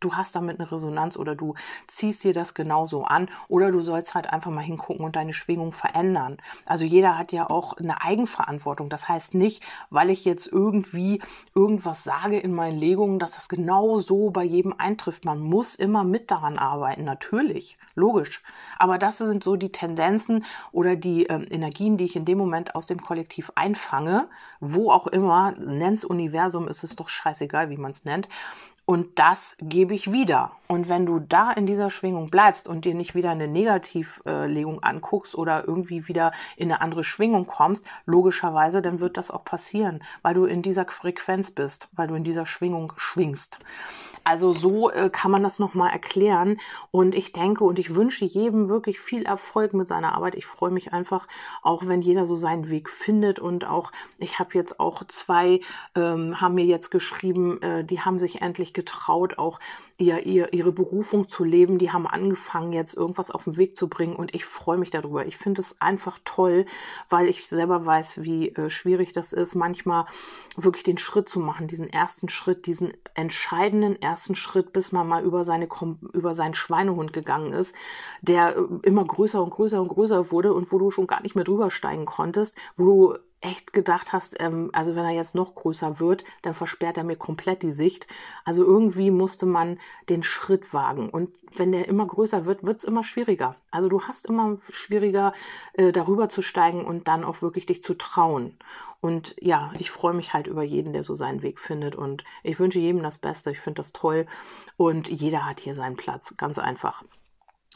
du 0.00 0.14
hast 0.14 0.34
damit 0.34 0.60
eine 0.60 0.70
Resonanz 0.70 1.16
oder 1.16 1.34
du 1.34 1.54
ziehst 1.86 2.24
dir 2.24 2.32
das 2.32 2.54
genauso 2.54 3.04
an 3.04 3.28
oder 3.48 3.72
du 3.72 3.80
sollst 3.80 4.14
halt 4.14 4.30
einfach 4.30 4.50
mal 4.50 4.62
hingucken 4.62 5.04
und 5.04 5.16
deine 5.16 5.32
Schwingung 5.32 5.72
verändern. 5.72 6.38
Also 6.66 6.84
jeder 6.84 7.18
hat 7.18 7.32
ja 7.32 7.48
auch 7.48 7.76
eine 7.76 8.02
Eigenverantwortung. 8.02 8.88
Das 8.88 9.08
heißt 9.08 9.34
nicht, 9.34 9.62
weil 9.90 10.10
ich 10.10 10.24
jetzt 10.24 10.46
irgendwie 10.46 11.20
irgendwas 11.54 12.04
sage 12.04 12.38
in 12.38 12.54
meinen 12.54 12.78
Legungen, 12.78 13.18
dass 13.18 13.34
das 13.34 13.48
genau 13.48 13.98
so 13.98 14.30
bei 14.30 14.44
jedem 14.44 14.74
eintrifft. 14.78 15.24
Man 15.24 15.40
muss 15.40 15.74
immer 15.74 16.04
mit 16.04 16.30
daran 16.30 16.58
arbeiten, 16.58 17.04
natürlich, 17.04 17.78
logisch. 17.94 18.42
Aber 18.78 18.98
das 18.98 19.18
sind 19.18 19.42
so 19.42 19.56
die 19.56 19.72
Tendenzen 19.72 20.44
oder 20.72 20.96
die 20.96 21.24
ähm, 21.24 21.44
Energien, 21.50 21.96
die 21.98 22.04
ich 22.04 22.16
in 22.16 22.24
dem 22.24 22.38
Moment 22.38 22.74
aus 22.74 22.86
dem 22.86 23.02
Kollektiv 23.02 23.50
einfange, 23.54 24.28
wo 24.60 24.90
auch 24.90 25.06
immer, 25.06 25.52
nenn's 25.52 26.04
Universum, 26.04 26.68
ist 26.68 26.84
es 26.84 26.96
doch 26.96 27.08
scheißegal, 27.08 27.70
wie 27.70 27.76
man 27.76 27.90
es 27.90 28.04
nennt 28.04 28.28
und 28.88 29.18
das 29.18 29.54
gebe 29.60 29.94
ich 29.94 30.12
wieder. 30.12 30.52
Und 30.66 30.88
wenn 30.88 31.04
du 31.04 31.18
da 31.18 31.52
in 31.52 31.66
dieser 31.66 31.90
Schwingung 31.90 32.30
bleibst 32.30 32.66
und 32.66 32.86
dir 32.86 32.94
nicht 32.94 33.14
wieder 33.14 33.28
eine 33.28 33.46
Negativlegung 33.46 34.82
anguckst 34.82 35.34
oder 35.34 35.68
irgendwie 35.68 36.08
wieder 36.08 36.32
in 36.56 36.72
eine 36.72 36.80
andere 36.80 37.04
Schwingung 37.04 37.46
kommst, 37.46 37.84
logischerweise, 38.06 38.80
dann 38.80 38.98
wird 38.98 39.18
das 39.18 39.30
auch 39.30 39.44
passieren, 39.44 40.02
weil 40.22 40.32
du 40.32 40.46
in 40.46 40.62
dieser 40.62 40.86
Frequenz 40.86 41.50
bist, 41.50 41.90
weil 41.96 42.08
du 42.08 42.14
in 42.14 42.24
dieser 42.24 42.46
Schwingung 42.46 42.94
schwingst. 42.96 43.58
Also 44.28 44.52
so 44.52 44.90
äh, 44.90 45.08
kann 45.08 45.30
man 45.30 45.42
das 45.42 45.58
nochmal 45.58 45.90
erklären. 45.90 46.60
Und 46.90 47.14
ich 47.14 47.32
denke 47.32 47.64
und 47.64 47.78
ich 47.78 47.94
wünsche 47.94 48.26
jedem 48.26 48.68
wirklich 48.68 49.00
viel 49.00 49.22
Erfolg 49.24 49.72
mit 49.72 49.88
seiner 49.88 50.12
Arbeit. 50.14 50.34
Ich 50.34 50.44
freue 50.44 50.70
mich 50.70 50.92
einfach, 50.92 51.26
auch 51.62 51.86
wenn 51.86 52.02
jeder 52.02 52.26
so 52.26 52.36
seinen 52.36 52.68
Weg 52.68 52.90
findet. 52.90 53.38
Und 53.38 53.64
auch, 53.64 53.90
ich 54.18 54.38
habe 54.38 54.50
jetzt 54.52 54.80
auch 54.80 55.02
zwei, 55.04 55.60
ähm, 55.94 56.42
haben 56.42 56.56
mir 56.56 56.66
jetzt 56.66 56.90
geschrieben, 56.90 57.62
äh, 57.62 57.84
die 57.84 58.02
haben 58.02 58.20
sich 58.20 58.42
endlich 58.42 58.74
getraut, 58.78 59.38
auch 59.38 59.58
ihr, 59.98 60.24
ihr, 60.24 60.52
ihre 60.52 60.70
Berufung 60.70 61.28
zu 61.28 61.42
leben. 61.42 61.78
Die 61.78 61.90
haben 61.90 62.06
angefangen, 62.06 62.72
jetzt 62.72 62.96
irgendwas 62.96 63.32
auf 63.32 63.44
den 63.44 63.56
Weg 63.56 63.76
zu 63.76 63.88
bringen 63.88 64.14
und 64.14 64.34
ich 64.34 64.44
freue 64.44 64.78
mich 64.78 64.90
darüber. 64.90 65.26
Ich 65.26 65.36
finde 65.36 65.60
es 65.60 65.80
einfach 65.80 66.18
toll, 66.24 66.64
weil 67.08 67.26
ich 67.26 67.48
selber 67.48 67.84
weiß, 67.84 68.22
wie 68.22 68.50
äh, 68.50 68.70
schwierig 68.70 69.12
das 69.12 69.32
ist, 69.32 69.56
manchmal 69.56 70.06
wirklich 70.56 70.84
den 70.84 70.98
Schritt 70.98 71.28
zu 71.28 71.40
machen, 71.40 71.66
diesen 71.66 71.90
ersten 71.90 72.28
Schritt, 72.28 72.66
diesen 72.66 72.92
entscheidenden 73.14 74.00
ersten 74.00 74.36
Schritt, 74.36 74.72
bis 74.72 74.92
man 74.92 75.08
mal 75.08 75.24
über 75.24 75.44
seine 75.44 75.68
über 76.12 76.34
seinen 76.34 76.54
Schweinehund 76.54 77.12
gegangen 77.12 77.52
ist, 77.52 77.74
der 78.22 78.56
äh, 78.56 78.62
immer 78.82 79.04
größer 79.04 79.42
und 79.42 79.50
größer 79.50 79.82
und 79.82 79.88
größer 79.88 80.30
wurde 80.30 80.52
und 80.52 80.70
wo 80.70 80.78
du 80.78 80.92
schon 80.92 81.08
gar 81.08 81.22
nicht 81.22 81.34
mehr 81.34 81.44
drüber 81.44 81.72
steigen 81.72 82.06
konntest, 82.06 82.56
wo 82.76 82.84
du 82.84 83.18
echt 83.40 83.72
gedacht 83.72 84.12
hast, 84.12 84.40
ähm, 84.40 84.70
also 84.72 84.96
wenn 84.96 85.04
er 85.04 85.12
jetzt 85.12 85.34
noch 85.34 85.54
größer 85.54 86.00
wird, 86.00 86.24
dann 86.42 86.54
versperrt 86.54 86.96
er 86.96 87.04
mir 87.04 87.16
komplett 87.16 87.62
die 87.62 87.70
Sicht. 87.70 88.06
Also 88.44 88.64
irgendwie 88.64 89.10
musste 89.10 89.46
man 89.46 89.78
den 90.08 90.22
Schritt 90.22 90.74
wagen. 90.74 91.08
Und 91.08 91.30
wenn 91.54 91.72
der 91.72 91.88
immer 91.88 92.06
größer 92.06 92.46
wird, 92.46 92.64
wird 92.64 92.78
es 92.78 92.84
immer 92.84 93.04
schwieriger. 93.04 93.56
Also 93.70 93.88
du 93.88 94.02
hast 94.02 94.26
immer 94.26 94.58
schwieriger, 94.70 95.32
äh, 95.74 95.92
darüber 95.92 96.28
zu 96.28 96.42
steigen 96.42 96.84
und 96.84 97.06
dann 97.06 97.24
auch 97.24 97.42
wirklich 97.42 97.66
dich 97.66 97.82
zu 97.82 97.94
trauen. 97.94 98.56
Und 99.00 99.36
ja, 99.40 99.70
ich 99.78 99.92
freue 99.92 100.14
mich 100.14 100.34
halt 100.34 100.48
über 100.48 100.64
jeden, 100.64 100.92
der 100.92 101.04
so 101.04 101.14
seinen 101.14 101.42
Weg 101.42 101.60
findet. 101.60 101.94
Und 101.94 102.24
ich 102.42 102.58
wünsche 102.58 102.80
jedem 102.80 103.02
das 103.02 103.18
Beste. 103.18 103.52
Ich 103.52 103.60
finde 103.60 103.76
das 103.76 103.92
toll. 103.92 104.26
Und 104.76 105.08
jeder 105.08 105.46
hat 105.46 105.60
hier 105.60 105.74
seinen 105.74 105.96
Platz. 105.96 106.34
Ganz 106.36 106.58
einfach 106.58 107.04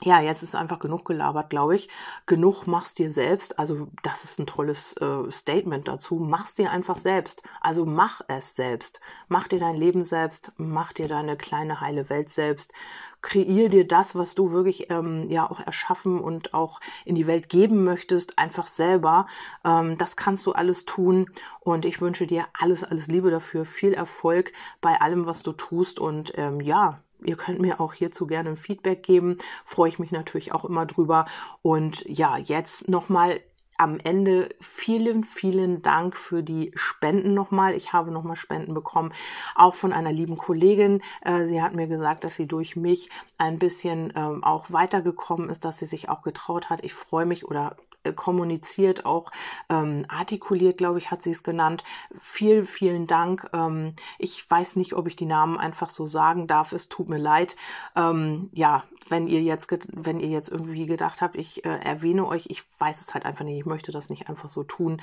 ja, 0.04 0.20
jetzt 0.20 0.42
ist 0.42 0.54
einfach 0.54 0.80
genug 0.80 1.04
gelabert, 1.04 1.50
glaube 1.50 1.76
ich. 1.76 1.88
Genug 2.26 2.66
machst 2.66 2.98
dir 2.98 3.10
selbst. 3.10 3.58
Also 3.58 3.88
das 4.02 4.24
ist 4.24 4.38
ein 4.38 4.46
tolles 4.46 4.96
äh, 4.96 5.30
Statement 5.30 5.86
dazu. 5.86 6.16
Mach's 6.16 6.54
dir 6.54 6.70
einfach 6.70 6.98
selbst. 6.98 7.42
Also 7.60 7.86
mach 7.86 8.20
es 8.26 8.56
selbst. 8.56 9.00
Mach 9.28 9.46
dir 9.46 9.60
dein 9.60 9.76
Leben 9.76 10.04
selbst. 10.04 10.52
Mach 10.56 10.92
dir 10.92 11.06
deine 11.06 11.36
kleine 11.36 11.80
heile 11.80 12.10
Welt 12.10 12.28
selbst. 12.28 12.72
Kreier 13.20 13.68
dir 13.68 13.86
das, 13.86 14.16
was 14.16 14.34
du 14.34 14.50
wirklich 14.50 14.90
ähm, 14.90 15.30
ja 15.30 15.48
auch 15.48 15.60
erschaffen 15.60 16.18
und 16.20 16.52
auch 16.54 16.80
in 17.04 17.14
die 17.14 17.28
Welt 17.28 17.48
geben 17.48 17.84
möchtest, 17.84 18.36
einfach 18.36 18.66
selber. 18.66 19.28
Ähm, 19.64 19.96
das 19.96 20.16
kannst 20.16 20.44
du 20.46 20.52
alles 20.52 20.84
tun. 20.84 21.30
Und 21.60 21.84
ich 21.84 22.00
wünsche 22.00 22.26
dir 22.26 22.46
alles, 22.58 22.82
alles 22.82 23.06
Liebe 23.06 23.30
dafür. 23.30 23.64
Viel 23.64 23.94
Erfolg 23.94 24.52
bei 24.80 25.00
allem, 25.00 25.26
was 25.26 25.44
du 25.44 25.52
tust. 25.52 26.00
Und 26.00 26.32
ähm, 26.36 26.60
ja, 26.60 27.00
Ihr 27.24 27.36
könnt 27.36 27.60
mir 27.60 27.80
auch 27.80 27.94
hierzu 27.94 28.26
gerne 28.26 28.50
ein 28.50 28.56
Feedback 28.56 29.02
geben. 29.02 29.38
Freue 29.64 29.88
ich 29.88 29.98
mich 29.98 30.12
natürlich 30.12 30.52
auch 30.52 30.64
immer 30.64 30.86
drüber. 30.86 31.26
Und 31.62 32.04
ja, 32.06 32.36
jetzt 32.36 32.88
nochmal 32.88 33.40
am 33.82 33.98
Ende 33.98 34.54
vielen, 34.60 35.24
vielen 35.24 35.82
Dank 35.82 36.16
für 36.16 36.42
die 36.42 36.70
Spenden 36.74 37.34
nochmal. 37.34 37.74
Ich 37.74 37.92
habe 37.92 38.10
nochmal 38.10 38.36
Spenden 38.36 38.74
bekommen, 38.74 39.12
auch 39.56 39.74
von 39.74 39.92
einer 39.92 40.12
lieben 40.12 40.36
Kollegin. 40.36 41.02
Äh, 41.22 41.46
sie 41.46 41.62
hat 41.62 41.74
mir 41.74 41.88
gesagt, 41.88 42.24
dass 42.24 42.36
sie 42.36 42.46
durch 42.46 42.76
mich 42.76 43.10
ein 43.38 43.58
bisschen 43.58 44.12
ähm, 44.14 44.44
auch 44.44 44.70
weitergekommen 44.70 45.50
ist, 45.50 45.64
dass 45.64 45.78
sie 45.78 45.86
sich 45.86 46.08
auch 46.08 46.22
getraut 46.22 46.70
hat. 46.70 46.84
Ich 46.84 46.94
freue 46.94 47.26
mich 47.26 47.44
oder 47.44 47.76
kommuniziert, 48.16 49.06
auch 49.06 49.30
ähm, 49.68 50.04
artikuliert, 50.08 50.78
glaube 50.78 50.98
ich, 50.98 51.10
hat 51.10 51.22
sie 51.22 51.30
es 51.30 51.42
genannt. 51.42 51.84
Vielen, 52.18 52.64
vielen 52.64 53.06
Dank. 53.06 53.48
Ähm, 53.52 53.94
ich 54.18 54.48
weiß 54.50 54.76
nicht, 54.76 54.94
ob 54.94 55.06
ich 55.06 55.16
die 55.16 55.26
Namen 55.26 55.58
einfach 55.58 55.88
so 55.88 56.06
sagen 56.06 56.46
darf. 56.46 56.72
Es 56.72 56.88
tut 56.88 57.08
mir 57.08 57.18
leid. 57.18 57.56
Ähm, 57.94 58.50
ja, 58.52 58.84
wenn 59.08 59.28
ihr 59.28 59.42
jetzt, 59.42 59.70
wenn 59.92 60.20
ihr 60.20 60.28
jetzt 60.28 60.50
irgendwie 60.50 60.86
gedacht 60.86 61.22
habt, 61.22 61.36
ich 61.36 61.64
äh, 61.64 61.68
erwähne 61.68 62.26
euch, 62.26 62.46
ich 62.48 62.62
weiß 62.78 63.00
es 63.00 63.14
halt 63.14 63.24
einfach 63.24 63.44
nicht. 63.44 63.58
Ich 63.58 63.66
möchte 63.66 63.92
das 63.92 64.10
nicht 64.10 64.28
einfach 64.28 64.48
so 64.48 64.64
tun. 64.64 65.00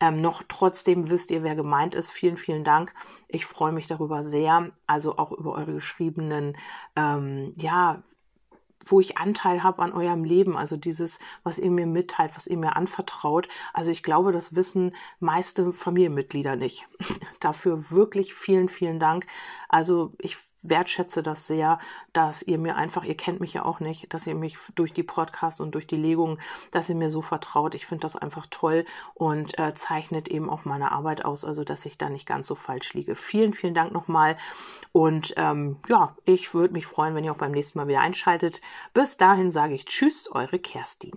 Ähm, 0.00 0.16
noch 0.16 0.42
trotzdem 0.46 1.10
wisst 1.10 1.30
ihr, 1.30 1.42
wer 1.42 1.54
gemeint 1.54 1.94
ist. 1.94 2.10
Vielen, 2.10 2.36
vielen 2.36 2.64
Dank. 2.64 2.92
Ich 3.28 3.46
freue 3.46 3.72
mich 3.72 3.86
darüber 3.86 4.22
sehr. 4.22 4.70
Also 4.86 5.16
auch 5.16 5.32
über 5.32 5.52
eure 5.52 5.74
geschriebenen, 5.74 6.56
ähm, 6.96 7.54
ja, 7.56 8.02
wo 8.86 9.00
ich 9.00 9.18
Anteil 9.18 9.62
habe 9.62 9.82
an 9.82 9.92
eurem 9.92 10.24
Leben, 10.24 10.56
also 10.56 10.76
dieses, 10.76 11.18
was 11.42 11.58
ihr 11.58 11.70
mir 11.70 11.86
mitteilt, 11.86 12.32
was 12.34 12.46
ihr 12.46 12.56
mir 12.56 12.76
anvertraut. 12.76 13.48
Also 13.72 13.90
ich 13.90 14.02
glaube, 14.02 14.32
das 14.32 14.54
wissen 14.54 14.94
meiste 15.20 15.72
Familienmitglieder 15.72 16.56
nicht. 16.56 16.86
Dafür 17.40 17.90
wirklich 17.90 18.34
vielen, 18.34 18.68
vielen 18.68 18.98
Dank. 18.98 19.26
Also 19.68 20.12
ich 20.18 20.36
wertschätze 20.62 21.22
das 21.22 21.46
sehr, 21.46 21.78
dass 22.12 22.42
ihr 22.42 22.58
mir 22.58 22.76
einfach, 22.76 23.04
ihr 23.04 23.16
kennt 23.16 23.40
mich 23.40 23.52
ja 23.52 23.64
auch 23.64 23.80
nicht, 23.80 24.12
dass 24.14 24.26
ihr 24.26 24.34
mich 24.34 24.56
durch 24.74 24.92
die 24.92 25.02
Podcasts 25.02 25.60
und 25.60 25.74
durch 25.74 25.86
die 25.86 25.96
Legungen, 25.96 26.38
dass 26.70 26.88
ihr 26.88 26.94
mir 26.94 27.08
so 27.08 27.22
vertraut. 27.22 27.74
Ich 27.74 27.86
finde 27.86 28.02
das 28.02 28.16
einfach 28.16 28.46
toll 28.50 28.84
und 29.14 29.58
äh, 29.58 29.74
zeichnet 29.74 30.28
eben 30.28 30.48
auch 30.48 30.64
meine 30.64 30.92
Arbeit 30.92 31.24
aus, 31.24 31.44
also 31.44 31.64
dass 31.64 31.84
ich 31.86 31.98
da 31.98 32.08
nicht 32.08 32.26
ganz 32.26 32.46
so 32.46 32.54
falsch 32.54 32.94
liege. 32.94 33.14
Vielen, 33.14 33.54
vielen 33.54 33.74
Dank 33.74 33.92
nochmal 33.92 34.36
und 34.92 35.34
ähm, 35.36 35.76
ja, 35.88 36.14
ich 36.24 36.54
würde 36.54 36.74
mich 36.74 36.86
freuen, 36.86 37.14
wenn 37.14 37.24
ihr 37.24 37.32
auch 37.32 37.38
beim 37.38 37.52
nächsten 37.52 37.78
Mal 37.78 37.88
wieder 37.88 38.00
einschaltet. 38.00 38.60
Bis 38.94 39.16
dahin 39.16 39.50
sage 39.50 39.74
ich 39.74 39.86
Tschüss, 39.86 40.30
eure 40.30 40.58
Kerstin. 40.58 41.12